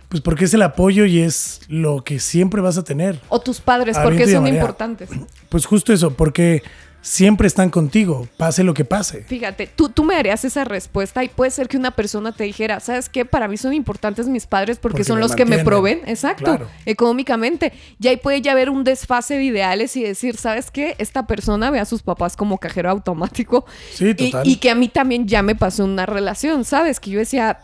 [0.09, 3.19] Pues porque es el apoyo y es lo que siempre vas a tener.
[3.29, 5.11] O tus padres, porque son importantes.
[5.49, 6.63] Pues justo eso, porque
[7.03, 9.23] siempre están contigo, pase lo que pase.
[9.23, 12.81] Fíjate, tú, tú me darías esa respuesta y puede ser que una persona te dijera,
[12.81, 13.25] ¿sabes qué?
[13.25, 17.73] Para mí son importantes mis padres porque, son los que me proveen, exacto, económicamente.
[17.99, 20.95] Y ahí puede ya haber un desfase de ideales y decir, ¿sabes qué?
[20.99, 23.65] Esta persona ve a sus papás como cajero automático.
[23.93, 24.47] Sí, total.
[24.47, 27.01] Y, y que a mí también ya me pasó una relación, ¿sabes?
[27.01, 27.61] Que yo decía,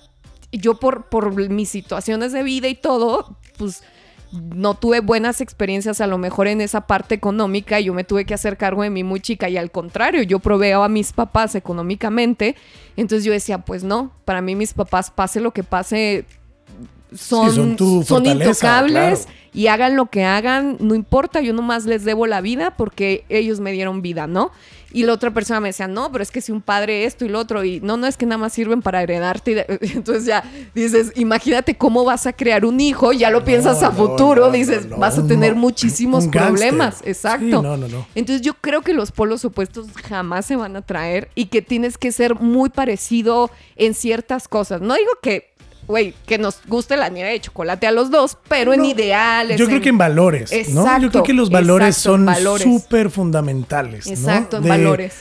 [0.52, 3.82] yo por, por mis situaciones de vida y todo, pues
[4.54, 8.24] no tuve buenas experiencias a lo mejor en esa parte económica y yo me tuve
[8.24, 11.54] que hacer cargo de mí muy chica y al contrario, yo proveo a mis papás
[11.54, 12.56] económicamente,
[12.96, 16.24] entonces yo decía, pues no, para mí mis papás, pase lo que pase,
[17.14, 22.40] son, son, intocables y hagan lo que hagan, no importa, yo nomás les debo la
[22.40, 24.50] vida porque ellos me dieron vida, ¿no?
[24.92, 27.28] Y la otra persona me decía, no, pero es que si un padre esto y
[27.28, 29.66] lo otro, y no, no es que nada más sirven para heredarte.
[29.94, 34.50] Entonces ya dices, imagínate cómo vas a crear un hijo, ya lo piensas a futuro,
[34.50, 37.02] dices, vas a tener muchísimos problemas.
[37.04, 37.62] Exacto.
[37.62, 38.06] no, no, no.
[38.14, 41.98] Entonces yo creo que los polos opuestos jamás se van a traer y que tienes
[41.98, 44.80] que ser muy parecido en ciertas cosas.
[44.80, 45.55] No digo que
[45.86, 49.58] güey, que nos guste la nieve de chocolate a los dos, pero en ideales.
[49.58, 51.00] Yo creo que en valores, ¿no?
[51.00, 54.06] Yo creo que los valores son súper fundamentales.
[54.06, 55.14] Exacto, en valores.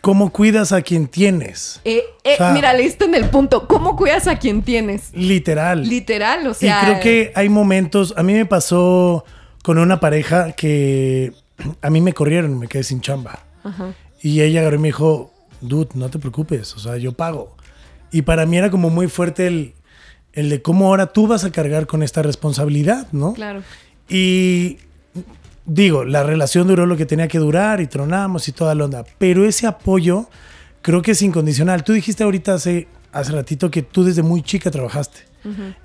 [0.00, 1.80] ¿Cómo cuidas a quien tienes?
[1.84, 3.68] Eh, eh, mira, leíste en el punto.
[3.68, 5.10] ¿Cómo cuidas a quien tienes?
[5.12, 5.86] Literal.
[5.86, 6.80] Literal, o sea.
[6.80, 8.14] Y creo que hay momentos.
[8.16, 9.26] A mí me pasó
[9.62, 11.34] con una pareja que
[11.82, 13.40] a mí me corrieron, me quedé sin chamba.
[13.62, 13.92] Ajá.
[14.22, 17.56] Y ella agarró y me dijo, dude, no te preocupes, o sea, yo pago.
[18.10, 19.74] Y para mí era como muy fuerte el,
[20.32, 23.34] el de cómo ahora tú vas a cargar con esta responsabilidad, ¿no?
[23.34, 23.62] Claro.
[24.08, 24.78] Y
[25.66, 29.04] digo, la relación duró lo que tenía que durar y tronamos y toda la onda,
[29.18, 30.28] pero ese apoyo
[30.82, 31.84] creo que es incondicional.
[31.84, 35.30] Tú dijiste ahorita hace, hace ratito que tú desde muy chica trabajaste.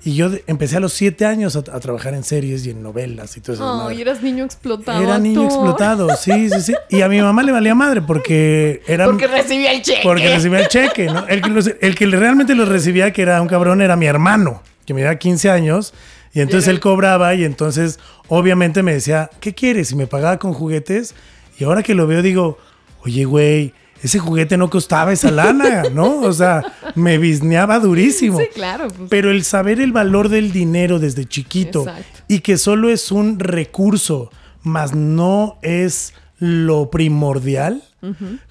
[0.04, 3.40] Y yo empecé a los siete años a, trabajar en series y en novelas y
[3.40, 3.86] todo eso.
[3.86, 5.02] Oh, y eras niño explotado.
[5.02, 6.74] Era niño explotado, sí, sí, sí.
[6.90, 9.06] Y a mi mamá le valía madre porque era.
[9.06, 10.00] Porque recibía el cheque.
[10.02, 11.26] Porque recibía el cheque, ¿no?
[11.26, 14.92] El que, el que realmente lo recibía, que era un cabrón, era mi hermano, que
[14.92, 15.94] me daba 15 años.
[16.34, 19.90] Y entonces él cobraba y entonces obviamente me decía, ¿qué quieres?
[19.92, 21.14] Y me pagaba con juguetes.
[21.58, 22.58] Y ahora que lo veo digo,
[23.04, 23.72] oye, güey,
[24.06, 26.20] ese juguete no costaba esa lana, ¿no?
[26.20, 26.62] O sea,
[26.94, 28.38] me bisneaba durísimo.
[28.46, 28.88] Sí, claro.
[28.88, 29.08] Pues.
[29.10, 31.86] Pero el saber el valor del dinero desde chiquito
[32.28, 34.30] y que solo es un recurso,
[34.62, 37.82] más no es lo primordial,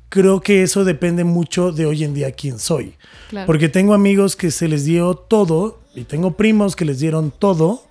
[0.10, 2.96] creo que eso depende mucho de hoy en día quién soy.
[3.46, 7.84] Porque tengo amigos que se les dio todo y tengo primos que les dieron todo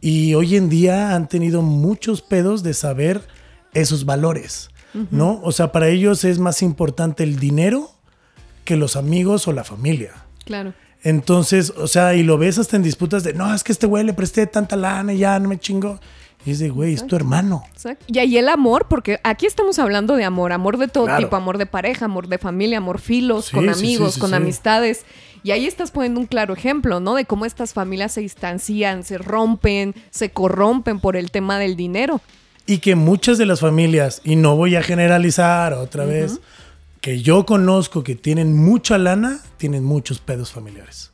[0.00, 3.22] y hoy en día han tenido muchos pedos de saber
[3.74, 4.70] esos valores.
[5.10, 5.40] ¿No?
[5.42, 7.90] O sea, para ellos es más importante el dinero
[8.64, 10.12] que los amigos o la familia.
[10.44, 10.72] Claro.
[11.02, 14.04] Entonces, o sea, y lo ves hasta en disputas de, no, es que este güey
[14.04, 16.00] le presté tanta lana y ya no me chingo.
[16.46, 17.62] Y es de, güey, es tu hermano.
[17.72, 18.04] Exacto.
[18.06, 21.56] Y ahí el amor, porque aquí estamos hablando de amor, amor de todo tipo, amor
[21.56, 25.04] de pareja, amor de familia, amor filos, con amigos, con amistades.
[25.42, 27.14] Y ahí estás poniendo un claro ejemplo, ¿no?
[27.14, 32.20] De cómo estas familias se distancian, se rompen, se corrompen por el tema del dinero.
[32.66, 36.40] Y que muchas de las familias, y no voy a generalizar otra vez,
[37.00, 41.12] que yo conozco que tienen mucha lana, tienen muchos pedos familiares.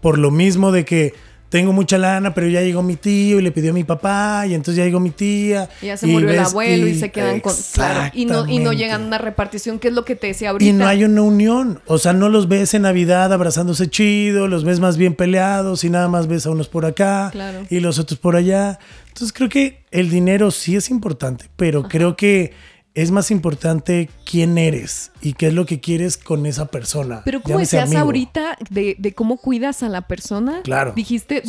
[0.00, 1.14] Por lo mismo de que
[1.48, 4.54] tengo mucha lana, pero ya llegó mi tío y le pidió a mi papá, y
[4.54, 5.68] entonces ya llegó mi tía.
[5.80, 7.54] Y ya se murió el abuelo y, se quedan con.
[7.72, 10.50] Claro, y no, y no llegan a una repartición, que es lo que te decía
[10.50, 10.68] ahorita.
[10.68, 11.80] Y no hay una unión.
[11.86, 15.90] O sea, no los ves en Navidad abrazándose chido, los ves más bien peleados y
[15.90, 17.32] nada más ves a unos por acá
[17.70, 18.78] y los otros por allá.
[19.08, 22.52] Entonces creo que el dinero sí es importante, pero creo que
[22.98, 27.22] es más importante quién eres y qué es lo que quieres con esa persona.
[27.24, 30.94] Pero como decías ahorita de, cómo cuidas a la persona, claro.
[30.96, 31.44] dijiste,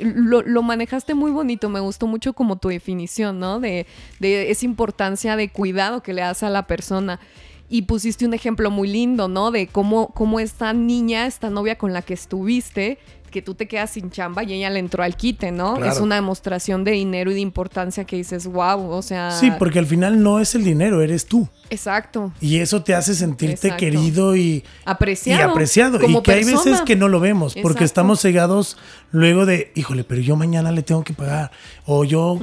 [0.00, 3.60] lo, manejaste muy bonito, me gustó mucho como tu definición, ¿no?
[3.60, 3.86] De,
[4.18, 7.20] de esa importancia de cuidado que le das a la persona.
[7.68, 9.52] Y pusiste un ejemplo muy lindo, ¿no?
[9.52, 12.98] De cómo, cómo esta niña, esta novia con la que estuviste,
[13.30, 15.84] que tú te quedas sin chamba y ella le entró al quite, ¿no?
[15.84, 19.30] Es una demostración de dinero y de importancia que dices, wow, o sea...
[19.30, 21.48] Sí, porque al final no es el dinero, eres tú.
[21.70, 22.32] Exacto.
[22.40, 25.40] Y eso te hace sentirte querido y apreciado.
[25.40, 25.98] Y apreciado.
[26.08, 28.76] y que hay veces que no lo vemos porque estamos cegados
[29.12, 31.50] luego de, híjole, pero yo mañana le tengo que pagar
[31.86, 32.38] o yo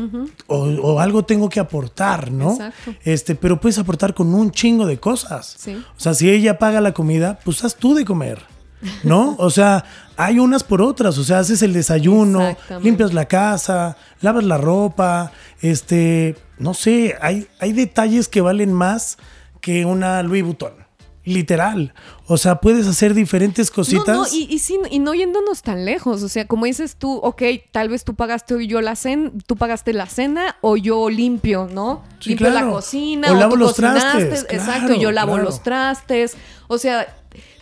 [0.47, 2.54] o, algo tengo que aportar, ¿no?
[2.54, 2.93] Exacto.
[3.04, 5.56] Este, pero puedes aportar con un chingo de cosas.
[5.58, 5.76] Sí.
[5.76, 8.57] O sea, si ella paga la comida, pues haz tú de comer.
[9.03, 9.35] ¿No?
[9.39, 9.85] O sea,
[10.17, 15.31] hay unas por otras, o sea, haces el desayuno, limpias la casa, lavas la ropa,
[15.61, 19.17] este, no sé, hay, hay detalles que valen más
[19.61, 20.87] que una Louis Vuitton.
[21.27, 21.93] Literal.
[22.25, 24.15] O sea, puedes hacer diferentes cositas.
[24.15, 26.23] No, no, y, y, y, no yéndonos tan lejos.
[26.23, 27.41] O sea, como dices tú, ok,
[27.73, 31.67] tal vez tú pagaste hoy yo la cena, tú pagaste la cena o yo limpio,
[31.69, 32.01] ¿no?
[32.23, 33.33] limpio la cocina.
[33.33, 34.45] O, lavo los trastes.
[34.47, 36.37] exacto, yo lavo los trastes.
[36.69, 37.16] O sea,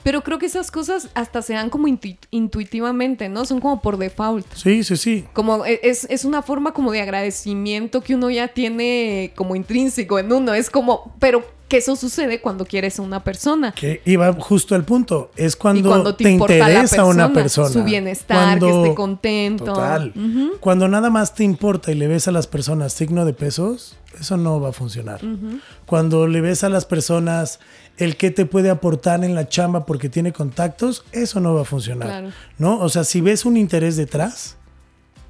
[0.06, 3.44] pero creo que esas cosas hasta se dan como intuitivamente, ¿no?
[3.44, 4.46] Son como por default.
[4.54, 5.26] Sí, sí, sí.
[5.34, 10.20] Como e, es, es, una forma como de agradecimiento que uno ya tiene como intrínseco
[10.20, 10.54] en uno.
[10.54, 13.72] Es como, pero que eso sucede cuando quieres a una persona.
[13.72, 15.32] Que iba justo al punto.
[15.36, 17.70] Es cuando, te, interesa a una persona.
[17.70, 19.66] Su bienestar, que esté contento.
[19.66, 20.14] Total.
[20.60, 24.38] Cuando nada más te importa y le ves a las personas signo de pesos, eso
[24.38, 25.22] no va a funcionar.
[25.88, 27.60] Cuando le ves a las personas
[27.98, 31.66] el que te puede aportar en la chamba porque tiene contactos, eso no va a
[31.66, 32.32] funcionar.
[32.58, 32.80] ¿No?
[32.80, 34.58] O sea, si ves un interés detrás,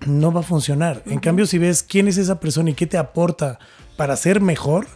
[0.05, 1.03] no va a funcionar.
[1.05, 3.59] En cambio, si ves quién es esa persona y qué te aporta
[3.97, 4.87] para ser mejor,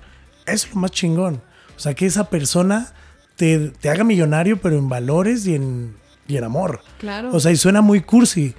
[0.45, 1.41] eso es lo más chingón.
[1.75, 2.93] O sea, que esa persona
[3.35, 5.95] te, te haga millonario, pero en valores y en,
[6.27, 6.81] y en amor.
[6.97, 7.29] Claro.
[7.31, 8.55] O sea, y suena muy cursi,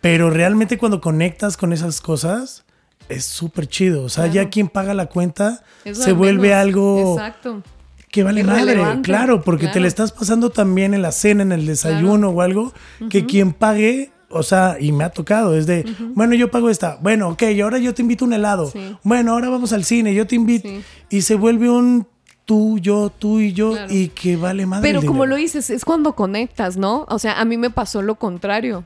[0.00, 2.64] pero realmente cuando conectas con esas cosas,
[3.08, 4.02] es súper chido.
[4.02, 4.34] O sea, Claro.
[4.34, 7.62] ya quien paga la cuenta Eso se vuelve algo Exacto.
[8.10, 8.78] Que vale madre.
[9.02, 12.72] Claro, porque te le estás pasando también en la cena, en el desayuno o algo,
[13.10, 16.98] que quien pague, o sea, y me ha tocado, es de, bueno, yo pago esta,
[17.02, 18.96] bueno, ok, y ahora yo te invito un helado, Sí.
[19.02, 20.82] bueno, ahora vamos al cine, yo te invito, Sí.
[21.10, 22.06] y se vuelve un
[22.44, 23.92] tú, yo, tú y yo, Claro.
[23.92, 24.88] y que vale madre.
[24.88, 27.04] Pero el como lo dices, es cuando conectas, ¿no?
[27.10, 28.84] O sea, a mí me pasó lo contrario.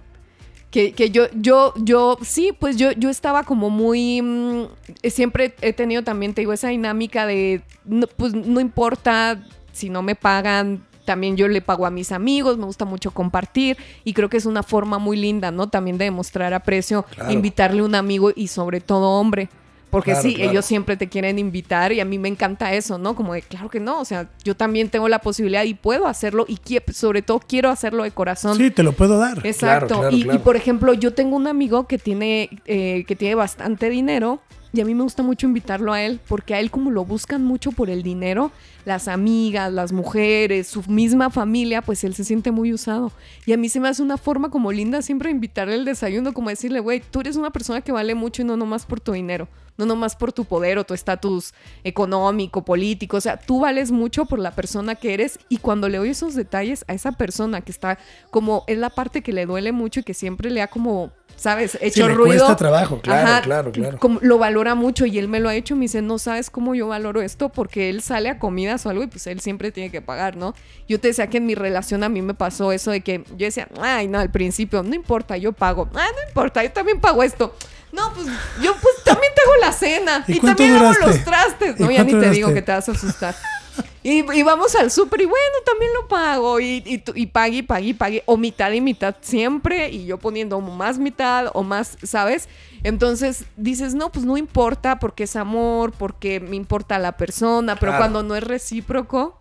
[0.73, 4.21] Que, que yo, yo, yo, sí, pues yo, yo estaba como muy.
[4.23, 4.65] mm,
[5.11, 7.61] siempre he tenido también, te digo, esa dinámica de.
[7.85, 9.41] no, pues no importa
[9.73, 10.83] si no me pagan.
[11.05, 14.47] También yo le pago a mis amigos, me gusta mucho compartir y creo que es
[14.47, 15.69] una forma muy linda, ¿no?
[15.69, 17.33] También de demostrar aprecio, Claro.
[17.33, 19.49] invitarle a un amigo y sobre todo hombre.
[19.93, 20.51] Porque Claro, sí, claro.
[20.51, 23.15] ellos siempre te quieren invitar y a mí me encanta eso, ¿no?
[23.15, 26.47] Como de, claro que no, o sea, yo también tengo la posibilidad y puedo hacerlo
[26.49, 26.59] y
[26.95, 28.57] sobre todo quiero hacerlo de corazón.
[28.57, 29.47] Sí, te lo puedo dar.
[29.47, 29.89] Exacto.
[29.89, 30.39] Claro, claro, y, claro.
[30.39, 34.41] y, por ejemplo, yo tengo un amigo que tiene, eh, que tiene bastante dinero
[34.73, 37.45] y a mí me gusta mucho invitarlo a él porque a él como lo buscan
[37.45, 38.51] mucho por el dinero,
[38.85, 43.13] las amigas, las mujeres, su misma familia, pues él se siente muy usado.
[43.45, 46.49] Y a mí se me hace una forma como linda siempre invitarle el desayuno, como
[46.49, 49.47] decirle, güey, tú eres una persona que vale mucho y no nomás por tu dinero,
[49.77, 51.53] no nomás por tu poder o tu estatus
[51.85, 55.99] económico, político, o sea, tú vales mucho por la persona que eres y cuando le
[55.99, 57.99] doy esos detalles a esa persona que está
[58.31, 61.79] como, es la parte que le duele mucho y que siempre le ha como, ¿sabes?
[61.81, 62.37] Hecho le ruido.
[62.39, 63.99] cuesta trabajo, claro, claro, claro.
[63.99, 65.75] como lo valora mucho y él me lo ha hecho.
[65.77, 69.03] Me dice, no sabes cómo yo valoro esto porque él sale a comidas o algo
[69.03, 70.55] y pues él siempre tiene que pagar, ¿no?
[70.89, 73.47] Yo te decía que en mi relación a mí me pasó eso de que yo
[73.47, 75.89] decía, ay, no, al principio, no importa, yo pago.
[75.95, 77.55] Ah, no importa, yo también pago esto.
[77.93, 78.27] No, pues
[78.63, 81.79] yo pues también tengo la cena ¿Y también hago los trastes.
[81.79, 83.35] ¿Y No, ya ni te digo que te vas a asustar.
[84.05, 86.59] Y, y vamos al súper y bueno, también lo pago.
[86.59, 88.23] Y, y, tú- y pague, y pague, y pague.
[88.27, 89.91] O mitad y mitad siempre.
[89.91, 92.49] Y yo poniendo más mitad o más, ¿sabes?
[92.83, 97.77] Entonces dices, no, pues no importa porque es amor, porque me importa la persona.
[97.77, 98.03] Pero Claro.
[98.03, 99.39] cuando no es recíproco,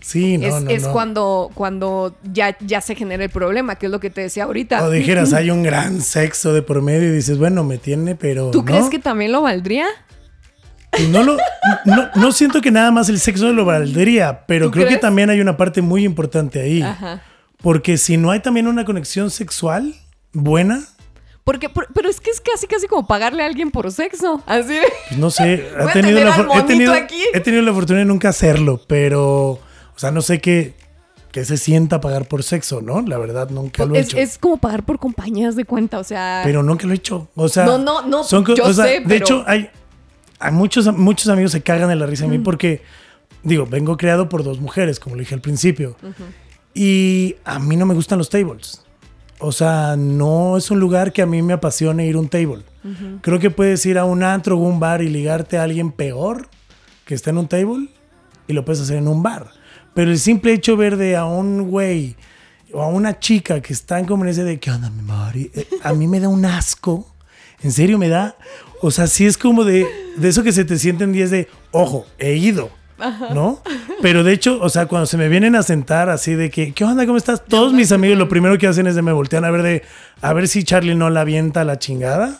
[0.00, 0.92] Sí, no, es, no, es no.
[0.92, 4.84] cuando, cuando ya, ya se genera el problema, que es lo que te decía ahorita.
[4.84, 8.50] O dijeras, hay un gran sexo de por medio y dices, bueno, me tiene, pero.
[8.52, 9.86] ¿Tú crees que también lo valdría?
[10.98, 11.36] Y no, lo,
[11.84, 15.30] no, no siento que nada más el sexo lo valdría, pero ¿Tú creo que también
[15.30, 16.82] hay una parte muy importante ahí.
[16.82, 17.22] Ajá.
[17.62, 19.94] Porque si no hay también una conexión sexual
[20.32, 20.82] buena,
[21.44, 24.42] Porque, por- pero es que es casi, casi como pagarle a alguien por sexo.
[24.46, 26.94] Así pues no sé, he tenido, la he, tenido,
[27.34, 29.60] he tenido la fortuna de nunca hacerlo, pero, o
[29.96, 30.74] sea, no sé qué,
[31.32, 33.00] qué se sienta pagar por sexo, ¿no?
[33.02, 34.16] La verdad, nunca lo he hecho.
[34.16, 36.40] es como pagar por compañías de cuenta, o sea...
[36.44, 37.28] Pero nunca lo he hecho.
[37.34, 39.70] O sea, No, no, no, co- yo o sea, sé, De pero- hecho, hay,
[40.40, 42.82] hay muchos, muchos amigos se cagan de la risa a mí porque,
[43.42, 45.96] digo, vengo creado por dos mujeres, como lo dije al principio.
[46.74, 48.82] Y a mí no me gustan los tables.
[49.38, 52.62] O sea, no es un lugar que a mí me apasione ir a un table.
[53.22, 56.48] Creo que puedes ir a un antro o un bar y ligarte a alguien peor
[57.04, 57.88] que está en un table
[58.46, 59.50] y lo puedes hacer en un bar.
[59.94, 62.16] Pero el simple hecho ver de a un güey
[62.72, 65.50] o a una chica que está en conveniencia de ¿qué onda, mi Mari?
[65.54, 67.06] Eh, A mí me da un asco.
[67.62, 68.36] En serio me da.
[68.80, 72.06] O sea, sí es como de, de eso que se te sienten días de, ojo,
[72.18, 72.70] he ido.
[73.34, 73.62] ¿No?
[74.02, 76.84] Pero de hecho, o sea, cuando se me vienen a sentar así de que, ¿qué
[76.84, 77.06] onda?
[77.06, 77.42] ¿Cómo estás?
[77.42, 79.82] Todos mis amigos lo primero que hacen es de me voltean a ver de,
[80.20, 82.38] a ver si Charlie no la avienta a la chingada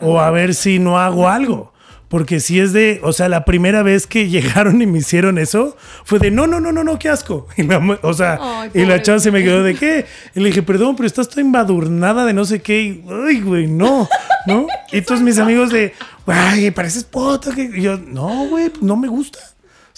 [0.00, 1.74] o a ver si no hago algo.
[2.08, 5.76] Porque si es de, o sea, la primera vez que llegaron y me hicieron eso,
[6.04, 7.46] fue de, no, no, no, no, no, qué asco.
[7.56, 10.06] Y la o sea, Ay, y la chava se me quedó de, ¿qué?
[10.34, 12.82] Y le dije, perdón, pero estás toda embadurnada de no sé qué.
[12.82, 14.08] Y, ay, güey, no,
[14.46, 14.66] ¿no?
[14.92, 15.92] y todos mis amigos de,
[16.26, 17.50] ay, pareces poto.
[17.52, 17.70] que-".
[17.74, 19.38] Y yo, no, güey, no me gusta.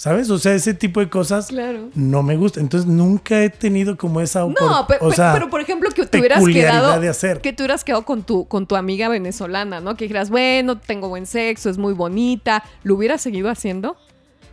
[0.01, 0.31] ¿Sabes?
[0.31, 1.89] O sea, ese tipo de cosas Claro.
[1.93, 2.59] no me gusta.
[2.59, 5.91] Entonces nunca he tenido como esa No, opor- pe- o pe- sea, pero por ejemplo
[5.91, 7.39] que te hubieras quedado de hacer.
[7.39, 9.95] que te hubieras quedado con tu con tu amiga venezolana, ¿no?
[9.95, 13.95] Que dijeras, "Bueno, tengo buen sexo, es muy bonita." ¿Lo hubieras seguido haciendo?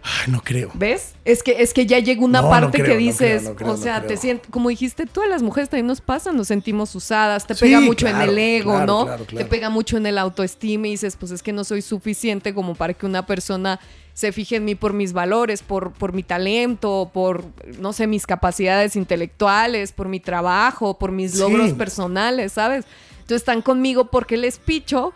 [0.03, 0.71] Ay, no creo.
[0.75, 1.15] ¿Ves?
[1.25, 3.57] Es que es que ya llega una No, no parte creo, que dices, creo, no
[3.57, 6.95] creo, o sea, te sientes como dijiste, todas las mujeres también nos pasan, nos sentimos
[6.95, 9.05] usadas, te Sí, pega mucho en el ego, claro, ¿no?
[9.07, 12.53] claro, Te pega mucho en el autoestima y dices, pues es que no soy suficiente
[12.55, 13.81] como para que una persona
[14.19, 17.45] se fije en mí por mis valores, por, por mi talento, por,
[17.79, 21.39] no sé, mis capacidades intelectuales, por mi trabajo, por mis Sí.
[21.39, 22.85] logros personales, ¿sabes?
[23.13, 25.13] Entonces están conmigo porque les picho.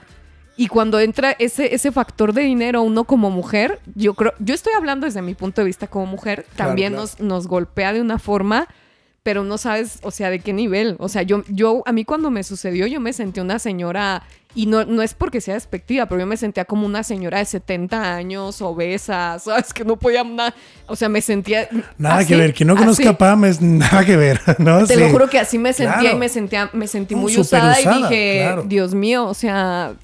[0.56, 4.74] Y cuando entra ese, ese factor de dinero, uno como mujer, yo creo, yo estoy
[4.74, 7.02] hablando desde mi punto de vista como mujer, Claro, también claro.
[7.02, 8.68] Nos, nos golpea de una forma
[9.22, 10.96] pero no sabes, o sea, de qué nivel.
[10.98, 14.66] O sea, yo, yo, a mí cuando me sucedió, yo me sentí una señora, y
[14.66, 18.14] no, no es porque sea despectiva, pero yo me sentía como una señora de 70
[18.14, 19.72] años, obesa, ¿sabes?
[19.72, 20.54] Que no podía nada.
[20.86, 21.68] O sea, me sentía.
[21.96, 24.86] Nada que ver, que no conozca a Pam es nada que ver, ¿no?
[24.86, 28.02] Te lo juro que así me sentía y me sentía, me sentí muy usada, y
[28.02, 29.94] dije, Dios mío, o sea,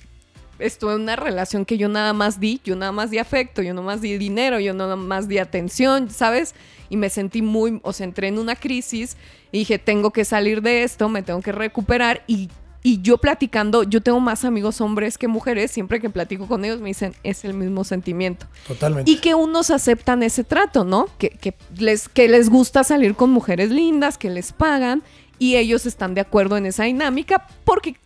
[0.59, 3.75] estuve en una relación que yo nada más di, yo nada más di afecto, yo
[3.75, 6.55] nada más di dinero, yo nada más di atención, ¿sabes?
[6.91, 9.17] Y me sentí muy, o sea, entré en una crisis
[9.53, 12.49] y dije, tengo que salir de esto, me tengo que recuperar y,
[12.83, 16.81] y yo platicando, yo tengo más amigos hombres que mujeres, siempre que platico con ellos
[16.81, 18.47] me dicen, es el mismo sentimiento.
[18.67, 19.11] Totalmente.
[19.11, 21.09] Y que unos aceptan ese trato, ¿no?
[21.19, 25.03] Que, que, les, que les gusta salir con mujeres lindas, que les pagan
[25.39, 27.97] y ellos están de acuerdo en esa dinámica porque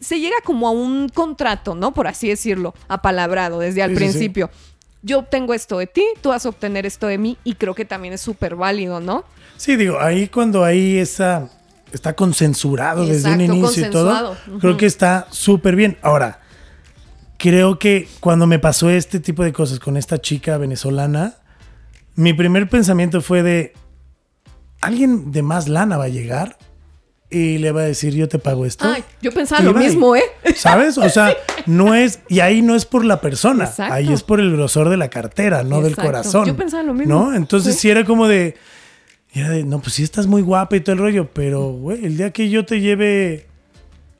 [0.00, 1.92] se llega como a un contrato, ¿no?
[1.92, 4.50] Por así decirlo, apalabrado desde al principio.
[5.02, 7.84] Yo obtengo esto de ti, tú vas a obtener esto de mí y creo que
[7.84, 9.24] también es súper válido, ¿no?
[9.56, 11.50] Sí, digo, ahí cuando hay esa,
[11.92, 15.98] está consensurado desde un inicio y todo, creo que está súper bien.
[16.00, 16.40] Ahora,
[17.36, 21.34] creo que cuando me pasó este tipo de cosas con esta chica venezolana,
[22.14, 23.74] mi primer pensamiento fue de,
[24.80, 26.56] ¿alguien de más lana va a llegar?
[27.34, 28.86] Y le va a decir, yo te pago esto.
[28.86, 30.22] Ay, yo pensaba lo mismo, ¿eh?
[30.54, 30.96] ¿Sabes?
[30.98, 34.52] O sea, no es, y ahí no es por la persona, ahí es por el
[34.52, 36.46] grosor de la cartera, no del corazón.
[36.46, 37.12] Yo pensaba lo mismo.
[37.12, 37.34] ¿No?
[37.34, 38.54] Entonces sí, era como de,
[39.32, 42.16] era de, no, pues sí estás muy guapa y todo el rollo, pero, güey, el
[42.16, 43.48] día que yo te lleve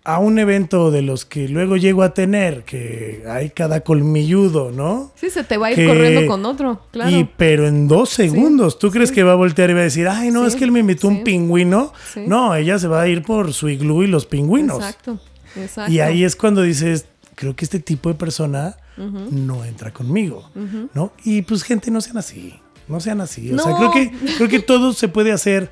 [0.06, 5.12] a un evento de los que luego llego a tener, que hay cada colmilludo, ¿no?
[5.14, 7.10] Sí, se te va a ir corriendo con otro, claro.
[7.10, 10.06] Y pero en dos segundos, ¿tú crees que va a voltear y va a decir,
[10.06, 11.94] ay, no, es que él me invitó un pingüino?
[12.26, 14.76] No, ella se va a ir por su iglú y los pingüinos.
[14.76, 15.18] Exacto,
[15.56, 15.90] exacto.
[15.90, 20.50] Y ahí es cuando dices, creo que este tipo de persona no entra conmigo,
[20.92, 21.12] ¿no?
[21.24, 23.50] Y pues gente, no sean así, no sean así.
[23.54, 25.70] O sea, creo que, creo que todo se puede hacer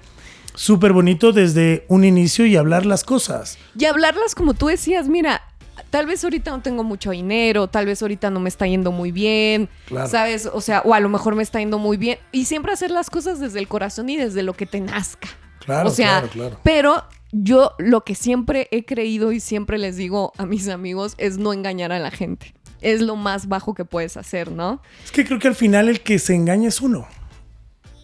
[0.55, 3.59] súper bonito desde un inicio y hablar las cosas.
[3.79, 5.43] Y hablarlas como tú decías, mira,
[5.91, 9.13] tal vez ahorita no tengo mucho dinero, tal vez ahorita no me está yendo muy
[9.13, 9.69] bien,
[10.09, 10.49] ¿sabes?
[10.53, 12.19] O sea, o a lo mejor me está yendo muy bien.
[12.33, 15.29] Y siempre hacer las cosas desde el corazón y desde lo que te nazca.
[15.61, 20.33] Claro, o sea, claro, pero yo lo que siempre he creído y siempre les digo
[20.37, 22.55] a mis amigos es no engañar a la gente.
[22.81, 24.83] Es lo más bajo que puedes hacer, ¿no?
[25.05, 27.07] Es que creo que al final el que se engaña es uno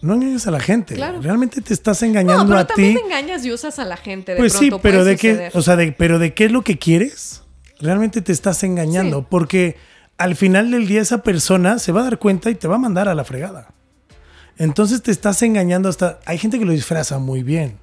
[0.01, 0.95] no engañes a la gente.
[0.95, 4.35] Realmente te estás engañando no, pero también engañas y usas a la gente.
[4.35, 7.43] pues sí, pero de qué, o sea, de, pero de qué es lo que quieres,
[7.79, 9.77] realmente te estás engañando, porque
[10.17, 12.79] al final del día esa persona se va a dar cuenta y te va a
[12.79, 13.73] mandar a la fregada.
[14.57, 16.19] Entonces te estás engañando hasta.
[16.25, 17.77] Hay gente que lo disfraza muy bien,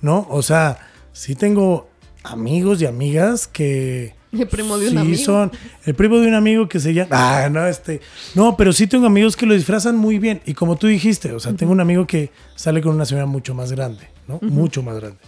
[0.00, 0.26] ¿no?
[0.28, 0.78] O sea,
[1.12, 1.88] sí tengo
[2.24, 5.22] amigos y amigas que el primo de un amigo.
[5.22, 5.52] son
[5.84, 7.08] el primo de un amigo que se llama.
[7.12, 8.00] Ah, no, este.
[8.34, 10.40] No, pero sí tengo amigos que lo disfrazan muy bien.
[10.46, 13.54] Y como tú dijiste, o sea, tengo un amigo que sale con una señora mucho
[13.54, 14.38] más grande, ¿no?
[14.42, 15.18] Mucho más grande.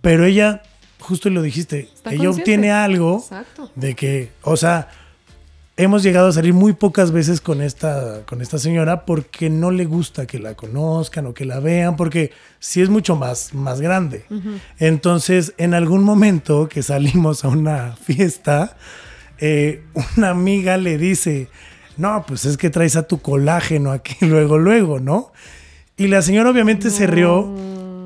[0.00, 0.62] Pero ella,
[0.98, 3.24] justo lo dijiste, ella obtiene algo
[3.74, 4.88] de que, o sea,
[5.76, 9.84] hemos llegado a salir muy pocas veces con esta, con esta señora porque no le
[9.84, 14.24] gusta que la conozcan o que la vean, porque sí es mucho más, más grande.
[14.78, 18.76] Entonces, en algún momento que salimos a una fiesta,
[19.38, 19.84] eh,
[20.16, 21.48] una amiga le dice,
[21.96, 25.32] no, pues es que traes a tu colágeno aquí luego, luego, ¿no?
[25.96, 27.54] Y la señora obviamente se rió,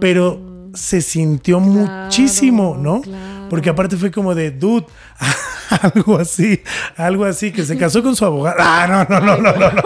[0.01, 3.01] pero se sintió muchísimo, ¿no?
[3.49, 4.87] Porque aparte fue como de, dude,
[5.83, 6.63] algo así,
[6.97, 8.57] algo así, que se casó con su abogada.
[8.59, 9.83] Ah, no, no, no, no, no, no,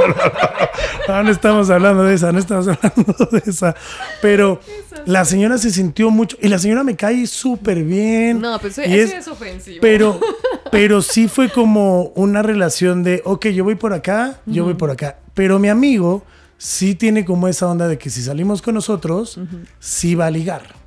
[1.09, 3.75] no, no, estamos hablando de esa, no estamos hablando de esa.
[4.21, 4.61] Pero
[5.07, 8.41] la señora se sintió mucho, y la señora me cae súper bien.
[8.41, 9.79] No, pues eso es, ofensivo.
[9.81, 10.21] Pero,
[10.71, 14.91] pero sí fue como una relación de, ok, yo voy por acá, yo voy por
[14.91, 15.19] acá.
[15.35, 16.25] Pero mi amigo
[16.59, 19.41] sí tiene como esa onda de que si salimos con nosotros,
[19.79, 20.81] sí va a ligar.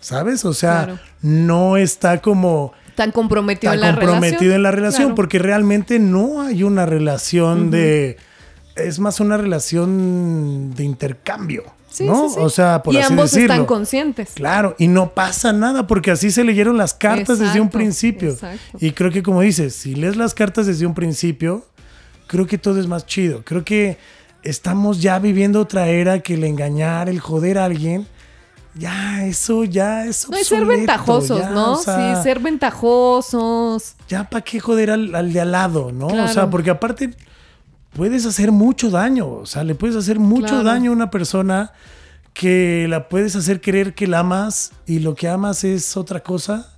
[0.00, 0.44] ¿Sabes?
[0.44, 5.98] O sea, no está como tan comprometido en la comprometido en la relación porque realmente
[5.98, 8.16] no hay una relación de
[8.76, 11.64] es más una relación de intercambio.
[12.00, 12.26] ¿no?
[12.26, 13.54] O sea, por y así ambos decirlo.
[13.54, 14.32] están conscientes.
[14.34, 18.36] Claro, y no pasa nada porque así se leyeron las cartas desde un principio.
[18.80, 21.64] Y creo que como dices, si lees las cartas desde un principio,
[22.26, 23.42] creo que todo es más chido.
[23.44, 23.96] Creo que
[24.42, 28.06] estamos ya viviendo otra era que el engañar, el joder a alguien
[28.74, 31.76] ya, eso ya es No, es ser ventajosos, ¿no?
[31.76, 31.90] sí,
[32.22, 33.94] ser ventajosos.
[34.08, 36.08] Ya, ¿para qué joder al, de al lado, no?
[36.08, 37.14] O sea, porque aparte
[37.94, 39.28] puedes hacer mucho daño.
[39.28, 41.72] O sea, le puedes hacer mucho daño a una persona
[42.32, 46.73] que la puedes hacer creer que la amas y lo que amas es otra cosa.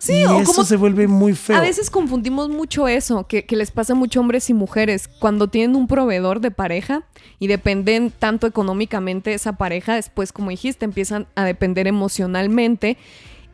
[0.00, 1.56] Sí, y o eso como- se vuelve muy feo.
[1.56, 5.08] A veces confundimos mucho eso, que, que les pasa mucho a hombres y mujeres.
[5.08, 7.02] Cuando tienen un proveedor de pareja
[7.38, 12.96] y dependen tanto económicamente de esa pareja, después, como dijiste, empiezan a depender emocionalmente.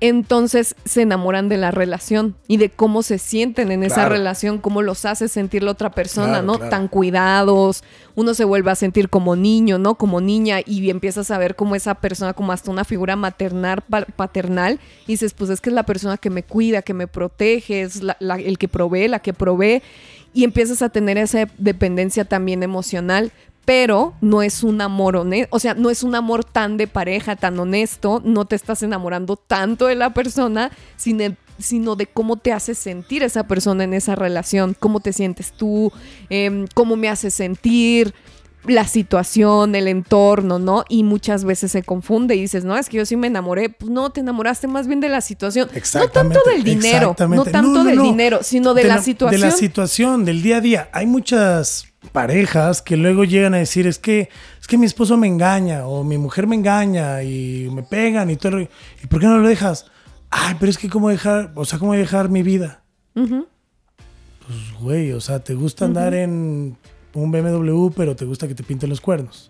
[0.00, 4.82] Entonces se enamoran de la relación y de cómo se sienten en esa relación, cómo
[4.82, 6.54] los hace sentir la otra persona, Claro, ¿no?
[6.56, 6.70] claro.
[6.70, 7.82] Tan cuidados,
[8.14, 9.94] uno se vuelve a sentir como niño, ¿no?
[9.94, 14.04] Como niña y empiezas a ver como esa persona, como hasta una figura maternal, pa-
[14.04, 17.80] paternal, y dices, pues es que es la persona que me cuida, que me protege,
[17.80, 19.82] es la- la- el que provee, la que provee,
[20.34, 23.32] y empiezas a tener esa dependencia también emocional.
[23.66, 27.36] Pero no es un amor honesto, o sea, no es un amor tan de pareja,
[27.36, 32.52] tan honesto, no te estás enamorando tanto de la persona, sino, sino de cómo te
[32.52, 35.92] hace sentir esa persona en esa relación, cómo te sientes tú,
[36.30, 38.14] em, cómo me hace sentir,
[38.68, 40.84] la situación, el entorno, ¿no?
[40.88, 43.68] Y muchas veces se confunde y dices, no, es que yo sí me enamoré.
[43.68, 45.68] Pues no, te enamoraste más bien de la situación.
[45.70, 48.02] No Exactamente, tanto del dinero, no tanto No, no, del no.
[48.02, 49.40] dinero, sino de, la, situación.
[49.40, 50.88] De la situación, del día a día.
[50.92, 54.28] Hay muchas parejas que luego llegan a decir, es que,
[54.60, 58.36] es que mi esposo me engaña o mi mujer me engaña y me pegan y
[58.36, 58.48] todo.
[58.48, 58.68] el rollo".
[59.02, 59.86] ¿Y por qué no lo dejas?
[60.30, 62.82] Ay, pero es que cómo dejar, o sea, cómo dejar mi vida.
[63.14, 66.76] Pues, güey, o sea, te gusta andar en
[67.14, 69.48] un BMW, pero te gusta que te pinten los cuernos.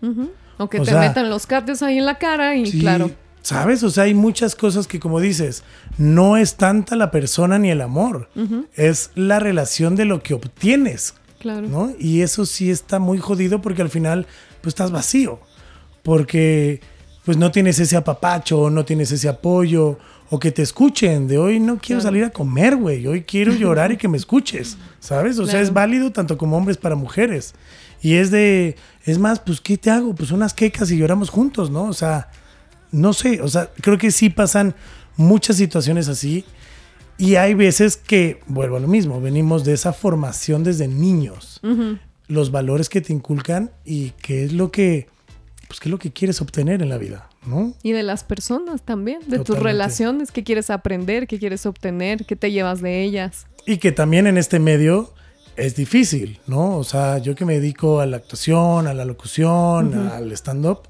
[0.57, 3.11] O que O te sea, metan los cates ahí en la cara y Sí, claro.
[3.41, 3.81] ¿Sabes?
[3.83, 5.63] O sea, hay muchas cosas que, como dices,
[5.97, 8.29] no es tanta la persona ni el amor.
[8.75, 11.67] Es la relación de lo que obtienes, Claro.
[11.67, 11.93] ¿no?
[11.99, 14.25] Y eso sí está muy jodido porque al final,
[14.61, 15.39] pues estás vacío.
[16.03, 16.79] Porque,
[17.25, 19.97] pues no tienes ese apapacho, no tienes ese apoyo,
[20.29, 21.27] o que te escuchen.
[21.27, 22.01] De hoy no quiero Claro.
[22.01, 23.05] salir a comer, güey.
[23.07, 25.37] Hoy quiero llorar y que me escuches, ¿sabes?
[25.39, 27.53] O sea, es válido tanto como hombres para mujeres.
[28.01, 28.75] Y es de,
[29.05, 30.13] es más, pues, ¿qué te hago?
[30.15, 31.83] Pues unas quecas y lloramos juntos, ¿no?
[31.85, 32.29] O sea,
[32.91, 34.75] no sé, o sea, creo que sí pasan
[35.17, 36.45] muchas situaciones así.
[37.17, 41.59] Y hay veces que, vuelvo a lo mismo, venimos de esa formación desde niños.
[42.27, 45.07] Los valores que te inculcan y qué es lo que,
[45.67, 47.73] pues, qué es lo que quieres obtener en la vida, ¿no?
[47.81, 52.35] Y de las personas también, de tus relaciones, qué quieres aprender, qué quieres obtener, qué
[52.35, 53.47] te llevas de ellas.
[53.65, 55.13] Y que también en este medio
[55.55, 56.77] es difícil, ¿no?
[56.77, 60.81] O sea, yo que me dedico a la actuación, a la locución, al stand-up,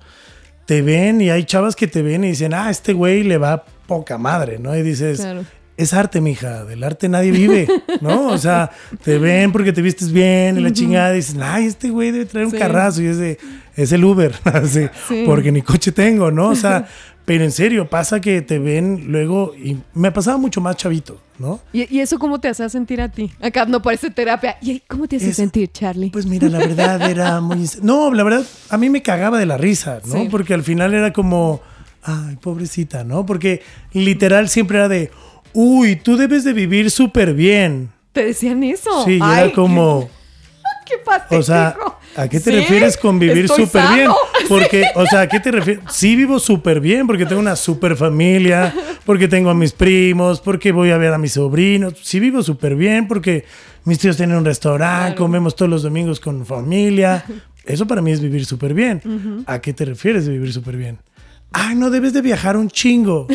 [0.66, 3.64] te ven y hay chavas que te ven y dicen, ah, este güey le va
[3.88, 4.76] poca madre, ¿no?
[4.76, 5.46] Y dices, Claro.
[5.78, 7.68] Es arte, mija, del arte nadie vive,
[8.02, 8.28] ¿no?
[8.30, 8.72] O sea,
[9.04, 12.26] te ven porque te vistes bien y la chingada y dicen, ay, este güey debe
[12.26, 12.58] traer un Sí.
[12.58, 13.38] carrazo y es de,
[13.76, 15.24] es el Uber, así, Sí.
[15.26, 16.50] porque ni coche tengo, ¿no?
[16.50, 16.88] O sea,
[17.26, 21.60] pero en serio, pasa que te ven luego y me pasaba mucho más chavito, ¿no?
[21.74, 23.32] ¿Y, y eso cómo te hace sentir a ti?
[23.42, 24.58] Acá no parece terapia.
[24.62, 26.10] ¿Y cómo te hace Es- sentir, Charlie?
[26.10, 27.70] Pues mira, la verdad era muy...
[27.84, 30.14] No, la verdad, a mí me cagaba de la risa, ¿no?
[30.22, 30.28] Sí.
[30.32, 31.62] Porque al final era como,
[32.02, 33.26] ay, pobrecita, ¿no?
[33.26, 33.62] Porque
[33.92, 35.12] literal siempre era de,
[35.60, 37.90] uy, tú debes de vivir súper bien.
[38.12, 39.04] ¿Te decían eso?
[39.06, 40.08] Sí, Ay, era como,
[40.86, 41.40] Qué, qué patético.
[41.40, 41.76] o sea,
[42.16, 42.58] ¿a qué te ¿Sí?
[42.58, 44.12] refieres con vivir súper bien?
[44.48, 45.84] Porque, o sea, ¿a qué te refieres?
[45.92, 48.74] Sí vivo súper bien porque tengo una súper familia,
[49.06, 51.96] porque tengo a mis primos, porque voy a ver a mis sobrinos.
[52.04, 53.44] Sí vivo súper bien porque
[53.84, 55.16] mis tíos tienen un restaurante, Claro.
[55.18, 57.26] comemos todos los domingos con familia.
[57.66, 59.44] Eso para mí es vivir súper bien.
[59.48, 61.00] ¿A qué te refieres de vivir súper bien?
[61.52, 63.28] Ay, no debes de viajar un chingo.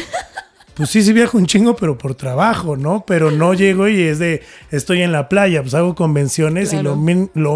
[0.75, 3.05] Pues sí, sí viajo un chingo, pero por trabajo, ¿no?
[3.07, 6.97] Pero no llego y es de, estoy en la playa, pues hago convenciones y lo,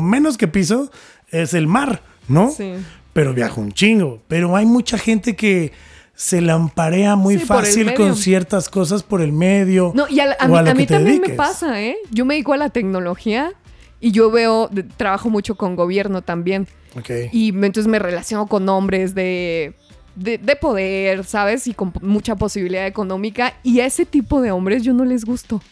[0.01, 0.91] menos que piso
[1.31, 2.51] es el mar, ¿no?
[2.51, 2.75] Sí.
[3.13, 4.23] Pero viajo un chingo.
[4.29, 5.73] Pero hay mucha gente que
[6.15, 9.93] se lamparea muy Sí, fácil con ciertas cosas por el medio.
[9.95, 11.97] No, y a, mí, a mí también me pasa, ¿eh?
[12.11, 13.53] Yo me dedico a la tecnología
[14.01, 16.67] y yo veo, trabajo mucho con gobierno también.
[16.99, 17.11] Ok.
[17.33, 19.75] Y entonces me relaciono con hombres de,
[20.17, 21.67] de, de poder, ¿sabes?
[21.69, 23.55] Y con mucha posibilidad económica.
[23.63, 25.63] Y a ese tipo de hombres yo no les gusto.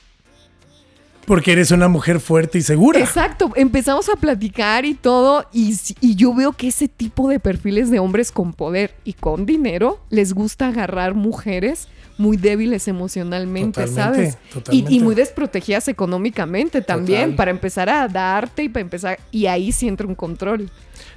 [1.26, 3.00] Porque eres una mujer fuerte y segura.
[3.00, 7.90] Exacto, empezamos a platicar y todo, y, y yo veo que ese tipo de perfiles
[7.90, 11.88] de hombres con poder y con dinero les gusta agarrar mujeres
[12.18, 14.38] muy débiles emocionalmente, Totalmente, ¿sabes?
[14.50, 14.92] Y, totalmente.
[14.92, 17.36] y muy desprotegidas económicamente también, Total.
[17.36, 20.68] para empezar a darte y para empezar, y ahí sí entra un control.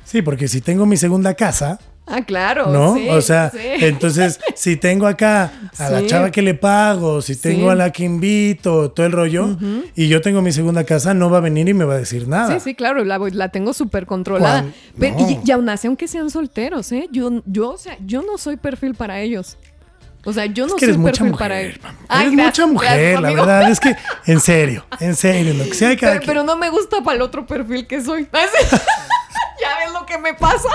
[0.06, 2.68] Sí, porque si tengo mi segunda casa, Ah, claro.
[2.72, 2.95] ¿no?
[2.95, 3.58] sí, o sea, sí.
[3.62, 8.05] entonces, si tengo acá a la chava que le pago, si tengo a la que
[8.05, 9.58] invito, todo el rollo,
[9.93, 12.28] y yo tengo mi segunda casa, no va a venir y me va a decir
[12.28, 12.53] nada.
[12.53, 14.66] Sí, sí, claro, la, la tengo súper controlada.
[14.97, 17.10] Pero- y, y aún así, aunque sean solteros, ¿eh?
[17.12, 19.58] Yo, yo, o sea, yo no soy perfil para ellos.
[20.26, 21.47] O sea, yo Es no que soy eres mucha perfil mujer.
[21.47, 21.80] para ellos.
[21.84, 21.95] mam.
[22.10, 23.70] Ay, eres gracias, mucha mujer, gracias, la verdad.
[23.72, 23.95] Es que,
[24.32, 27.22] en serio, en serio, lo que sea cada Pero, pero no me gusta para el
[27.22, 28.28] otro perfil que soy.
[28.34, 28.39] ya
[29.80, 30.68] ves lo que me pasa.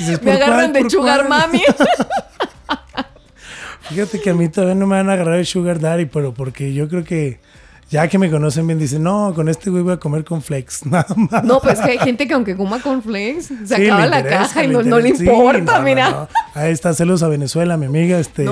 [0.00, 1.28] Dices, Me ¿por agarran cuál, de cuál?
[1.28, 1.62] mami.
[3.90, 6.72] Fíjate que a mí todavía no me van a agarrar el sugar daddy, pero porque
[6.72, 7.40] yo creo que
[7.90, 10.86] ya que me conocen bien, dicen, no, con este güey voy a comer con flex.
[10.86, 11.42] Nada más.
[11.42, 14.42] No, pues que hay gente que aunque coma con flex, se Sí, acaba la interesa,
[14.44, 15.16] caja y no, no le.
[15.16, 16.10] Sí, importa, no, mira.
[16.10, 16.28] no.
[16.54, 18.46] Ahí está, celos a Venezuela, mi amiga, este.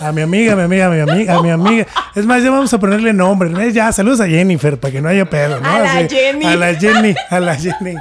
[0.00, 1.86] A mi amiga, mi amiga, mi amiga, a mi amiga.
[2.14, 3.50] Es más, ya vamos a ponerle nombre.
[3.50, 3.62] ¿no?
[3.68, 5.68] Ya, saludos a Jennifer, para que no haya pedo, ¿no?
[5.68, 6.46] A la Jenny.
[6.46, 7.96] A la Jenny, a la Jenny.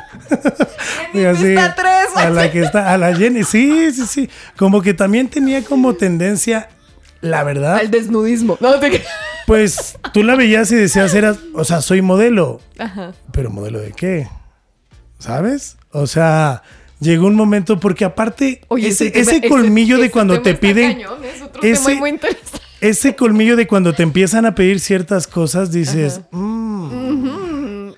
[1.28, 2.08] Así, está tres.
[2.16, 3.44] A la que está, a la Jenny.
[3.44, 4.30] Sí, sí, sí.
[4.56, 6.70] Como que también tenía como tendencia,
[7.20, 7.76] la verdad.
[7.80, 8.58] Al desnudismo.
[8.62, 9.04] No te.
[9.48, 12.62] Pues tú la veías y decías, eras, o sea, soy modelo.
[12.80, 13.14] Ajá.
[13.32, 14.28] Pero modelo de qué?
[15.20, 15.78] ¿Sabes?
[15.92, 16.64] O sea,
[17.00, 20.42] llegó un momento porque aparte Oye, ese, ese tema- ese ese- colmillo de ese cuando
[20.42, 22.60] te piden cañón, es otro ese- tema muy interesante.
[22.82, 27.90] ese colmillo de cuando te empiezan a pedir ciertas cosas dices, "Mm,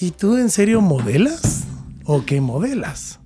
[0.00, 1.64] ¿y tú en serio modelas
[2.04, 3.18] o qué modelas?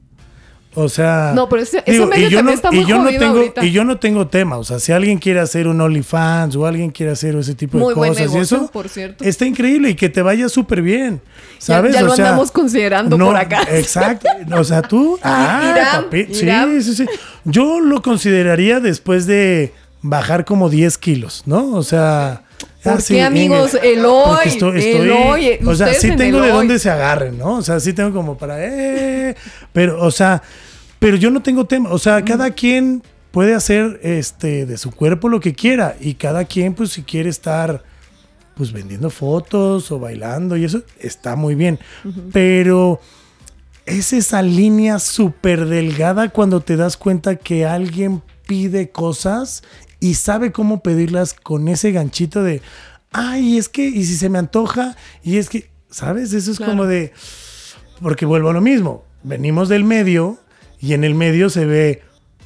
[0.79, 3.09] O sea, No, pero ese- ese medio y yo no, está muy y yo no
[3.09, 3.65] tengo ahorita.
[3.65, 6.91] y yo no tengo tema, o sea, si alguien quiere hacer un OnlyFans o alguien
[6.91, 9.25] quiere hacer ese tipo Muy de buen cosas y eso, por cierto.
[9.25, 11.23] está increíble y que te vaya súper bien,
[11.59, 11.95] ¿sabes?
[11.95, 13.63] ya lo O sea, andamos considerando por acá.
[13.71, 14.29] Exacto.
[14.55, 15.19] O sea, tú.
[15.23, 16.83] Ah, Irán, papi, sí, Irán.
[16.83, 17.07] sí, sí.
[17.45, 19.73] Yo lo consideraría después de
[20.03, 21.73] bajar como 10 kilos, ¿no?
[21.73, 22.43] O sea.
[22.83, 23.77] ¿Por ah, qué, sí, amigos?
[23.83, 26.57] El hoy, porque estoy- el estoy- hoy, O sea, sí en tengo de hoy.
[26.57, 27.55] dónde se agarren, ¿no?
[27.57, 28.59] O sea, sí tengo como para.
[28.61, 29.35] Eh,
[29.73, 30.41] pero, o sea,
[30.99, 31.91] pero yo no tengo tema.
[31.91, 35.97] O sea, cada quien puede hacer este de su cuerpo lo que quiera.
[36.01, 37.83] Y cada quien, pues, si quiere estar
[38.55, 41.79] pues vendiendo fotos o bailando y eso está muy bien.
[42.33, 43.01] Pero
[43.85, 49.63] es esa línea súper delgada cuando te das cuenta que alguien pide cosas
[50.01, 52.63] y sabe cómo pedirlas con ese ganchito de,
[53.13, 56.33] ay, es que, y si se me antoja, y es que, ¿sabes?
[56.33, 56.73] Eso es Claro.
[56.73, 57.13] como de,
[58.01, 60.39] porque vuelvo a lo mismo, venimos del medio
[60.87, 62.03] y en el medio se ve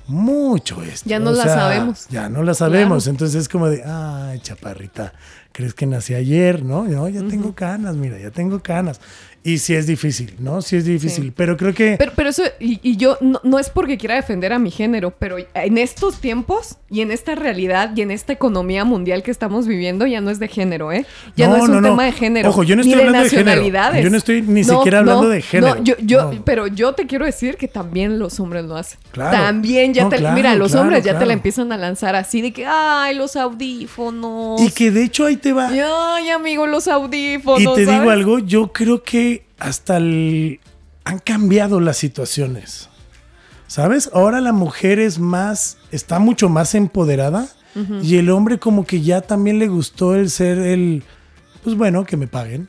[0.06, 1.08] mucho esto.
[1.08, 2.06] Ya no o la sea, sabemos.
[2.08, 3.04] Ya no la sabemos.
[3.04, 3.14] Claro.
[3.14, 5.12] Entonces es como de, ay, chaparrita,
[5.52, 6.64] ¿crees que nací ayer?
[6.64, 9.00] No, no, ya tengo canas, mira, ya tengo canas.
[9.42, 10.60] Y sí es difícil, ¿no?
[10.60, 11.24] Sí es difícil.
[11.24, 11.32] Sí.
[11.34, 11.96] Pero creo que...
[11.98, 15.12] Pero, pero eso, y, y yo, no, no es porque quiera defender a mi género,
[15.18, 19.66] pero en estos tiempos y en esta realidad y en esta economía mundial que estamos
[19.66, 21.06] viviendo, ya no es de género, ¿eh?
[21.36, 22.50] Ya no, No, es un no, tema de género.
[22.50, 23.46] Ojo, yo no ni estoy hablando de género.
[23.46, 24.04] nacionalidades.
[24.04, 25.74] Yo no estoy ni siquiera hablando de género.
[25.76, 28.98] No, yo, yo, pero yo te quiero decir que también los hombres lo hacen.
[29.12, 29.36] Claro.
[29.36, 32.42] También ya te, claro, mira, los claro, hombres ya te la empiezan a lanzar así
[32.42, 34.60] de que, ay, los audífonos.
[34.60, 35.68] Y que de hecho ahí te va.
[35.68, 37.62] Ay, amigo, los audífonos.
[37.62, 40.60] Y te digo algo, yo creo que hasta el-
[41.04, 42.88] han cambiado las situaciones.
[43.66, 44.10] ¿Sabes?
[44.12, 47.48] Ahora la mujer es más, está mucho más empoderada
[48.02, 51.04] y el hombre como que ya también le gustó el ser el,
[51.62, 52.68] pues bueno, que me paguen.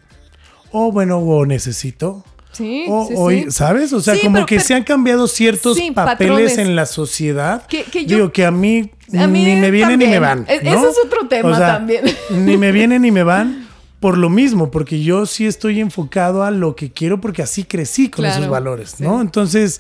[0.72, 2.24] O bueno, o necesito.
[2.52, 3.52] Sí, O, sí, sí.
[3.52, 3.94] ¿sabes?
[3.94, 6.58] O sea, Sí, como pero- que pero- se han cambiado ciertos Sí, papeles patrones.
[6.60, 7.66] en la sociedad.
[7.66, 10.46] Que- que yo- Digo que a mí, A mí ni me vienen ni me van.
[10.48, 10.70] E- ¿no?
[10.70, 12.04] ese es otro tema también.
[12.30, 13.68] Ni me vienen ni me van
[14.02, 18.10] por lo mismo, porque yo sí estoy enfocado a lo que quiero porque así crecí
[18.10, 19.04] con Claro, esos valores, sí.
[19.04, 19.22] ¿no?
[19.22, 19.80] Entonces,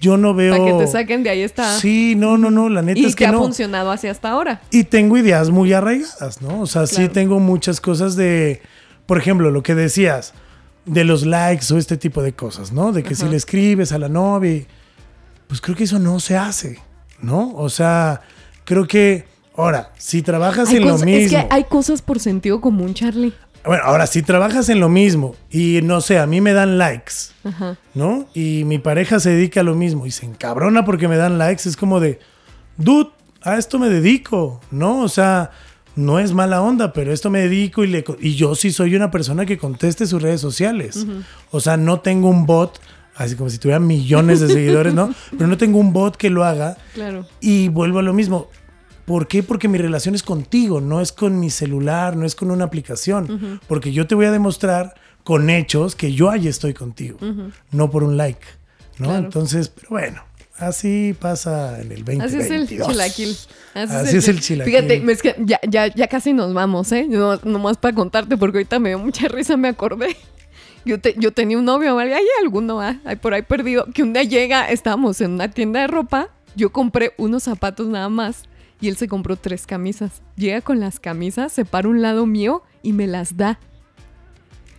[0.00, 0.56] yo no veo...
[0.56, 1.78] Para que te saquen de ahí está.
[1.78, 3.40] Sí, no, no, no, la neta y es que que ha no.
[3.40, 4.62] funcionado así hasta ahora.
[4.70, 6.62] Y tengo ideas muy arraigadas, ¿no?
[6.62, 8.62] O sea, sí tengo muchas cosas de,
[9.04, 10.32] por ejemplo, lo que decías,
[10.86, 12.90] de los likes o este tipo de cosas, ¿no?
[12.90, 14.64] De que si le escribes a la novia,
[15.46, 16.78] pues creo que eso no se hace,
[17.20, 17.52] ¿no?
[17.54, 18.22] O sea,
[18.64, 19.26] creo que,
[19.56, 23.32] ahora, si trabajas Hay en lo mismo, Es que hay cosas por sentido común, Charlie.
[23.64, 27.12] bueno, ahora, si trabajas en lo mismo y no sé, a mí me dan likes,
[27.44, 27.76] Ajá.
[27.94, 28.26] ¿no?
[28.34, 31.68] Y mi pareja se dedica a lo mismo y se encabrona porque me dan likes,
[31.68, 32.18] es como de,
[32.76, 33.10] dude,
[33.42, 35.00] a esto me dedico, ¿no?
[35.00, 35.50] O sea,
[35.96, 39.10] no es mala onda, pero esto me dedico y, le, y yo sí soy una
[39.10, 41.06] persona que conteste sus redes sociales.
[41.50, 42.80] O sea, no tengo un bot,
[43.14, 45.12] así como si tuviera millones de seguidores, ¿no?
[45.36, 47.26] Pero no tengo un bot que lo haga Claro.
[47.40, 48.48] y vuelvo a lo mismo.
[49.04, 49.42] ¿Por qué?
[49.42, 53.60] Porque mi relación es contigo, no es con mi celular, no es con una aplicación.
[53.66, 54.94] Porque yo te voy a demostrar
[55.24, 57.18] con hechos que yo ahí estoy contigo,
[57.70, 58.46] no por un like.
[58.98, 59.08] ¿no?
[59.08, 59.24] Claro.
[59.24, 60.22] Entonces, pero bueno,
[60.58, 62.24] así pasa en el 2022.
[62.24, 63.36] Así es el chilaquil.
[63.74, 64.74] Así es el chilaquil.
[64.74, 67.06] Fíjate, es que ya, ya, ya casi nos vamos, ¿eh?
[67.08, 70.16] No, nomás para contarte, porque ahorita me dio mucha risa, me acordé.
[70.84, 72.14] Yo, te- yo tenía un novio, ¿vale?
[72.14, 73.00] hay alguno, ¿va?
[73.04, 76.70] Hay por ahí perdido, que un día llega, estábamos en una tienda de ropa, yo
[76.72, 78.42] compré unos zapatos nada más
[78.82, 80.20] y él se compró tres camisas.
[80.36, 83.58] Llega con las camisas, se para un lado mío y me las da.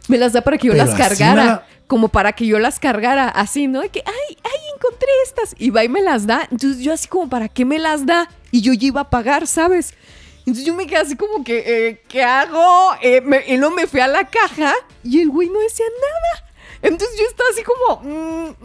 [0.07, 1.65] Me las da para que yo Pero las cargara.
[1.87, 3.81] Como para que yo las cargara, así, ¿no?
[3.81, 5.55] De que, ay, ay, encontré estas.
[5.57, 6.47] Y va y me las da.
[6.51, 8.29] Entonces yo así como, ¿para qué me las da?
[8.51, 9.93] Y yo ya iba a pagar, ¿sabes?
[10.39, 12.89] Entonces yo me quedé así como que, eh, ¿qué hago?
[13.01, 14.73] Eh, me- y luego me fui a la caja
[15.03, 16.51] y el güey no decía nada.
[16.81, 18.55] Entonces yo estaba así como, mm,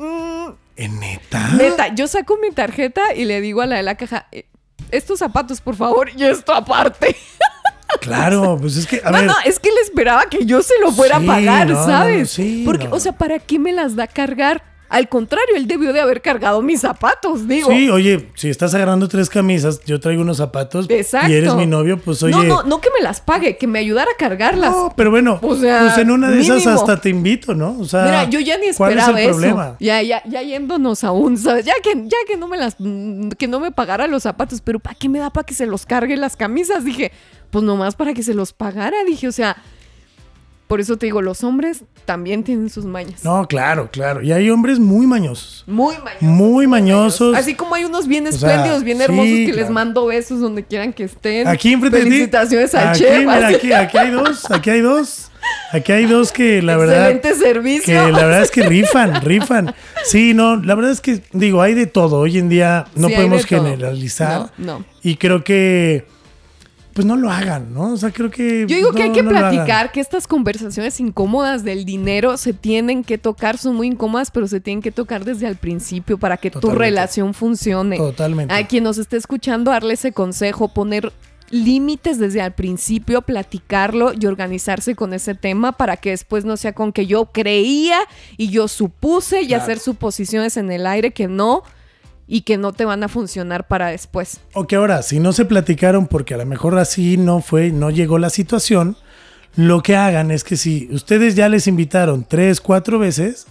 [0.49, 0.55] mm.
[0.76, 1.49] ¿En neta?
[1.57, 4.47] neta, yo saco mi tarjeta y le digo a la de la caja, eh,
[4.91, 7.16] estos zapatos, por favor, y esto aparte.
[8.03, 10.74] Claro, pues es que, a no, ver, no, es que él esperaba que yo se
[10.78, 12.30] lo fuera Sí, a pagar, no, no, no, ¿sabes?
[12.30, 12.95] sí, Porque, no.
[12.95, 14.62] o sea, ¿para qué me las da a cargar?
[14.89, 17.68] Al contrario, él debió de haber cargado mis zapatos, digo.
[17.70, 21.30] sí, oye, si estás agarrando tres camisas, yo traigo unos zapatos Exacto.
[21.30, 22.34] y eres mi novio, pues oye.
[22.34, 24.70] No, no, no que me las pague, que me ayudara a cargarlas.
[24.70, 27.76] No, pero bueno, O sea, pues en una de esas hasta te invito, ¿no?
[27.78, 29.39] O sea, Mira, yo ya ni ¿cuál esperaba es el eso.
[29.39, 29.76] problema?
[29.78, 31.64] Ya, ya, ya yéndonos aún, ¿sabes?
[31.66, 32.76] Ya que, ya que no me las,
[33.36, 35.84] que no me pagara los zapatos, pero ¿para qué me da para que se los
[35.84, 36.84] cargue las camisas?
[36.84, 37.12] Dije,
[37.51, 38.97] pues nomás para que se los pagara.
[39.05, 39.57] Dije, o sea,
[40.69, 43.25] por eso te digo, los hombres también tienen sus mañas.
[43.25, 44.23] No, claro, claro.
[44.23, 45.64] Y hay hombres muy mañosos.
[45.66, 46.23] Muy mañosos.
[46.23, 47.37] Muy mañosos.
[47.37, 50.62] Así como hay unos bien sea, espléndidos, bien sí, hermosos que les mando besos donde
[50.64, 51.49] quieran que estén.
[51.49, 52.11] Aquí enfrente de ti.
[52.11, 53.19] Felicitaciones al aquí, chef.
[53.21, 53.55] mira, así.
[53.57, 55.31] aquí, aquí hay dos, aquí hay dos.
[55.73, 57.11] Aquí hay dos que la verdad.
[57.11, 57.85] Excelente servicio.
[57.87, 59.75] Que la verdad es que rifan, rifan.
[60.05, 62.19] Sí, no, la verdad es que, digo, hay de todo.
[62.19, 64.51] Hoy en día no Sí, podemos generalizar.
[64.59, 64.85] No, no.
[65.03, 66.07] Y creo que,
[66.99, 67.92] pues no lo hagan, ¿no?
[67.92, 68.66] O sea, creo que.
[68.66, 73.05] Yo digo que hay que no platicar que estas conversaciones incómodas del dinero se tienen
[73.05, 76.51] que tocar, son muy incómodas, pero se tienen que tocar desde el principio para que
[76.51, 77.99] tu relación funcione.
[77.99, 78.53] Totalmente.
[78.53, 81.12] A quien nos esté escuchando, darle ese consejo, poner
[81.51, 86.72] límites desde el principio, platicarlo y organizarse con ese tema para que después no sea
[86.72, 87.99] con que yo creía
[88.36, 89.62] y yo supuse y Claro.
[89.62, 91.62] hacer suposiciones en el aire que no
[92.29, 94.41] y que no te van a funcionar para después.
[94.53, 97.91] O que ahora, si no se platicaron porque a lo mejor así no fue, no
[97.91, 98.97] llegó la situación,
[99.57, 103.47] lo que hagan es que si ustedes ya les invitaron tres, cuatro veces,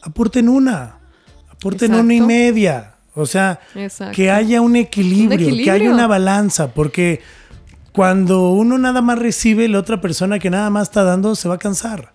[0.00, 0.98] aporten una,
[1.50, 2.94] aporten una y media.
[3.14, 4.14] O sea, Exacto.
[4.14, 5.72] que haya un equilibrio, que equilibrio.
[5.72, 7.20] haya una balanza, porque
[7.92, 11.56] cuando uno nada más recibe, la otra persona que nada más está dando se va
[11.56, 12.12] a cansar.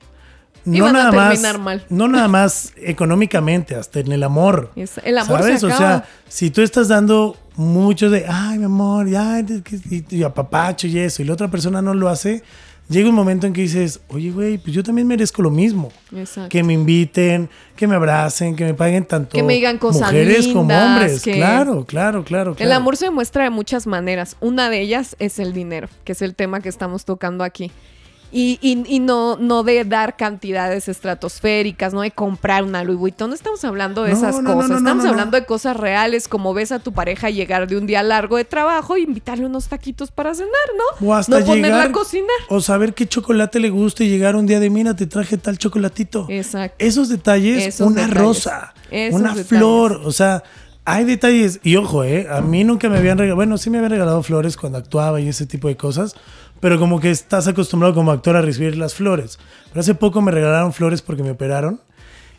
[0.66, 1.86] No nada más, mal.
[1.89, 4.72] no nada más económicamente, hasta en el amor.
[4.76, 5.59] Es- el amor ¿Sabes?
[5.59, 9.63] se O sea, si tú estás dando mucho de, ay, mi amor, ya, y,
[9.95, 12.43] y, y apapacho y eso, y la otra persona no lo hace,
[12.89, 15.91] llega un momento en que dices, oye, güey, pues yo también merezco lo mismo.
[16.16, 16.49] Exacto.
[16.49, 20.47] Que me inviten, que me abracen, que me paguen tanto Que me digan cosas mujeres
[20.47, 21.22] como lindas, hombres.
[21.24, 22.76] que- Claro, claro, claro, El claro.
[22.76, 24.36] amor se demuestra de muchas maneras.
[24.39, 27.72] Una de ellas es el dinero, que es el tema que estamos tocando aquí.
[28.32, 33.30] Y, y- y no, no de dar cantidades estratosféricas, no de comprar una Louis Vuitton.
[33.30, 34.69] No estamos hablando de No, esas no, cosas.
[34.71, 38.03] no, estamos hablando de cosas reales, como ves a tu pareja llegar de un día
[38.03, 40.51] largo de trabajo y invitarle unos taquitos para cenar,
[40.99, 41.07] ¿no?
[41.07, 42.30] O hasta no ponerla llegar a cocinar.
[42.49, 45.57] o saber qué chocolate le gusta y llegar un día de, mira, te traje tal
[45.57, 46.26] chocolatito.
[46.30, 46.76] Exacto.
[46.80, 48.17] Esos detalles, Esos una detalles.
[48.21, 49.47] rosa, Esos una detalles.
[49.47, 50.43] flor, o sea,
[50.84, 51.59] hay detalles.
[51.63, 54.57] Y ojo, eh, a mí nunca me habían regalado, bueno, sí me habían regalado flores
[54.57, 56.15] cuando actuaba y ese tipo de cosas,
[56.60, 59.38] pero como que estás acostumbrado como actor a recibir las flores.
[59.70, 61.80] Pero hace poco me regalaron flores porque me operaron.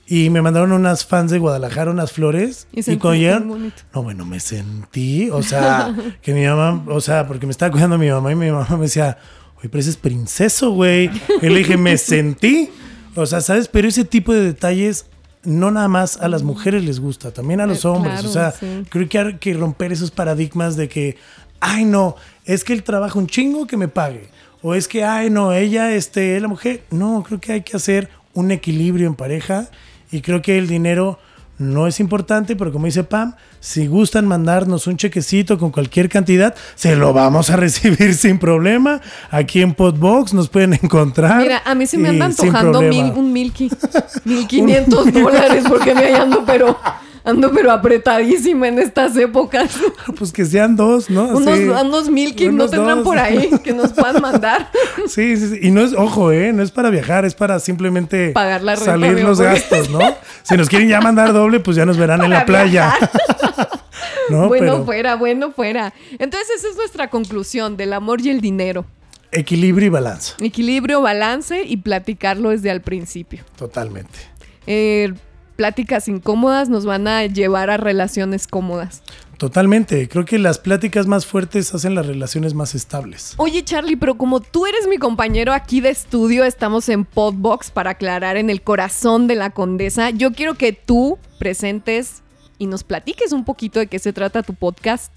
[0.09, 2.69] Y me mandaron unas fans de Guadalajara unas flores.
[2.73, 5.93] Y Y, cuando llegaron, no, bueno, me sentí, o sea,
[6.23, 8.83] que mi mamá, o sea, porque me estaba cuidando mi mamá y mi mamá me
[8.85, 9.19] decía,
[9.59, 11.11] oye, pero ese es princeso, güey.
[11.43, 12.71] Y le dije, me sentí.
[13.17, 13.67] O sea, ¿sabes?
[13.67, 15.07] Pero ese tipo de detalles
[15.43, 18.15] no nada más a las mujeres les gusta, también a los Eh, hombres.
[18.15, 18.85] claro, o sea, sí.
[18.89, 21.17] creo que hay que romper esos paradigmas de que,
[21.59, 22.15] ay, no,
[22.47, 24.29] es que él trabaja un chingo que me pague.
[24.63, 26.83] O es que, ay, no, ella, este, es la mujer.
[26.91, 29.69] No, creo que hay que hacer un equilibrio en pareja
[30.11, 31.19] y creo que el dinero
[31.59, 36.55] no es importante, pero como dice Pam, si gustan mandarnos un chequecito con cualquier cantidad,
[36.75, 39.01] se lo vamos a recibir sin problema.
[39.31, 41.43] Aquí en Podbox nos pueden encontrar.
[41.43, 43.71] Mira, a mí se me anda antojando mil, un milky,
[44.25, 46.79] mil quinientos dólares porque me ando pero
[47.27, 49.77] ando pero apretadísima en estas épocas.
[50.19, 51.25] Pues que sean dos, ¿no?
[51.29, 51.65] Unos, Sí.
[51.69, 53.05] unos milky no Unos tendrán dos.
[53.05, 54.71] por ahí que nos puedan mandar.
[55.09, 55.59] Sí, sí, sí.
[55.63, 56.53] Y no es, ojo, ¿eh?
[56.53, 59.99] No es para viajar, es para simplemente Pagar la renta, salir los gastos, ¿no?
[60.43, 62.95] Si nos quieren ya mandar doble, pues ya nos verán en la playa.
[64.31, 64.49] ¿No?
[64.49, 65.93] bueno Pero fuera, bueno fuera.
[66.19, 68.85] Entonces esa es nuestra conclusión del amor y el dinero.
[69.33, 70.35] equilibrio y balanza.
[70.41, 73.45] Equilibrio, balance y platicarlo desde al principio.
[73.57, 74.19] Totalmente.
[74.67, 75.13] Eh,
[75.57, 79.03] pláticas incómodas nos van a llevar a relaciones cómodas.
[79.39, 80.09] Totalmente.
[80.09, 83.35] Creo que las pláticas más fuertes hacen las relaciones más estables.
[83.37, 87.91] Oye Charlie, pero como tú eres mi compañero aquí de estudio, estamos en Podbox para
[87.91, 90.11] aclarar en el corazón de la condesa.
[90.11, 92.23] Yo quiero que tú presentes
[92.59, 95.13] y nos platiques un poquito de qué se trata tu podcast.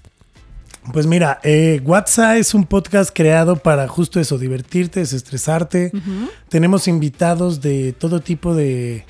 [0.92, 5.92] Pues mira, eh, WhatsApp es un podcast creado para justo eso, divertirte, desestresarte.
[6.48, 9.04] Tenemos invitados de todo tipo de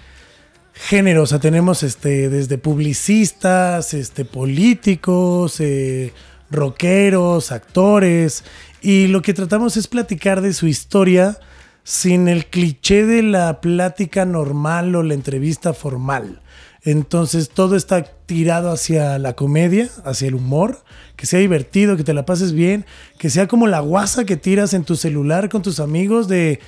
[0.73, 6.13] género, o sea, tenemos este, desde publicistas, este, políticos, eh,
[6.51, 8.45] rockeros, actores,
[8.81, 11.39] y lo que tratamos es platicar de su historia
[11.85, 16.41] sin el cliché de la plática normal o la entrevista formal.
[16.83, 20.83] Entonces todo está tirado hacia la comedia, hacia el humor,
[21.17, 22.87] que sea divertido, que te la pases bien,
[23.19, 26.61] que sea como la guasa que tiras en tu celular con tus amigos de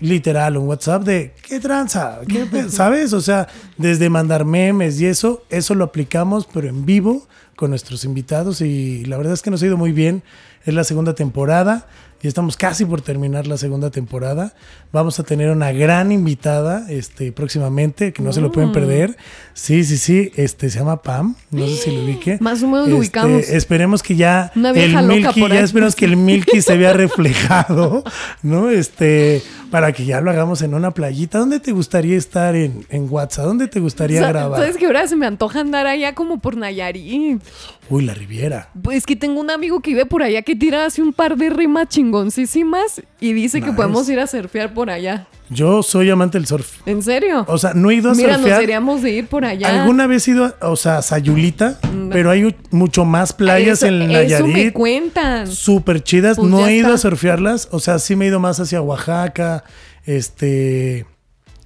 [0.00, 3.12] literal un WhatsApp de qué tranza, ¿Qué pe-?" ¿sabes?
[3.12, 7.26] O sea, desde mandar memes y eso, eso lo aplicamos pero en vivo
[7.56, 10.22] con nuestros invitados y la verdad es que nos ha ido muy bien.
[10.64, 11.86] Es la segunda temporada
[12.24, 14.54] y estamos casi por terminar la segunda temporada.
[14.92, 19.14] Vamos a tener una gran invitada este, próximamente, que no se lo pueden perder.
[19.52, 22.38] Sí, sí, sí, este, se llama Pam, no sé si lo ubique.
[22.40, 23.48] Más o menos lo Este, ubicamos.
[23.50, 26.92] Esperemos que ya Una el vieja loca Milky, ya esperemos que el Milky se vea
[26.94, 28.02] reflejado,
[28.42, 28.70] ¿no?
[28.70, 31.38] Este, para que ya lo hagamos en una playita.
[31.38, 33.44] ¿Dónde te gustaría estar en, en WhatsApp?
[33.44, 34.58] ¿Dónde te gustaría grabar?
[34.60, 37.42] ¿Sabes qué ahora se me antoja andar allá como por Nayarit?
[37.90, 38.70] Uy, la Riviera.
[38.82, 41.50] Pues que tengo un amigo que vive por allá que tira así un par de
[41.50, 45.26] rimas chingoncísimas y dice que podemos ir a surfear por allá.
[45.50, 46.78] Yo soy amante del surf.
[46.86, 47.44] ¿En serio?
[47.46, 48.56] O sea, no he ido a Mira, nos surfear.
[48.60, 49.82] deberíamos de ir por allá.
[49.82, 51.78] Alguna vez he ido, a- o sea, a Sayulita,
[52.10, 54.06] pero hay mucho más playas eso, en Eso
[54.46, 54.72] me Nayarit.
[54.72, 55.46] cuentan.
[55.46, 56.38] Súper chidas.
[56.38, 57.68] Pues no he ido a surfearlas.
[57.72, 59.64] O sea, sí me he ido más hacia Oaxaca,
[60.06, 61.04] este,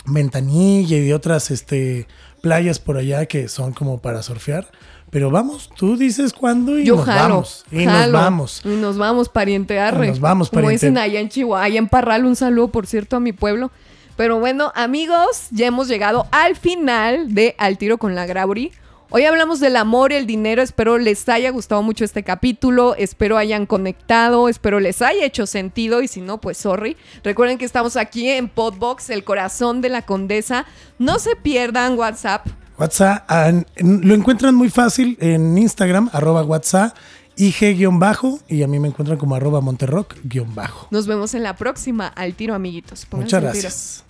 [0.07, 2.09] Ventanilla y de otras este,
[2.41, 4.69] playas por allá que son como para surfear.
[5.11, 7.21] Pero vamos, tú dices cuándo y Yo nos jalo.
[7.35, 7.65] vamos.
[7.71, 8.61] Y nos vamos.
[8.65, 10.09] Y nos vamos, pariente arre.
[10.09, 10.87] Nos vamos, Como pariente.
[10.87, 13.71] dicen allá en Chihuahua, allá en Parral, un saludo, por cierto, a mi pueblo.
[14.17, 18.73] Pero bueno, amigos, ya hemos llegado al final de Al Tiro con la Grauri.
[19.11, 20.61] Hoy hablamos del amor y el dinero.
[20.61, 22.95] Espero les haya gustado mucho este capítulo.
[22.95, 24.51] Espero hayan conectado.
[24.51, 26.03] Espero les haya hecho sentido.
[26.03, 26.95] Y si no, pues sorry.
[27.25, 30.67] Recuerden que estamos aquí en Podbox, el corazón de la condesa.
[30.99, 32.47] No se pierdan WhatsApp.
[32.79, 36.95] WhatsApp ah, en- en- lo encuentran muy fácil en Instagram, arroba WhatsApp,
[37.37, 40.89] IG-bajo, y a mí me encuentran como arroba Monterrock-bajo.
[40.91, 42.09] Nos vemos en la próxima.
[42.09, 43.07] Al tiro, amiguitos.
[43.07, 44.05] Pónganse Muchas gracias.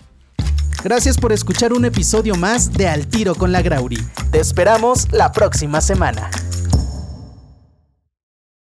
[0.83, 3.97] Gracias por escuchar un episodio más de Al Tiro con la Grauri.
[4.31, 6.29] Te esperamos la próxima semana.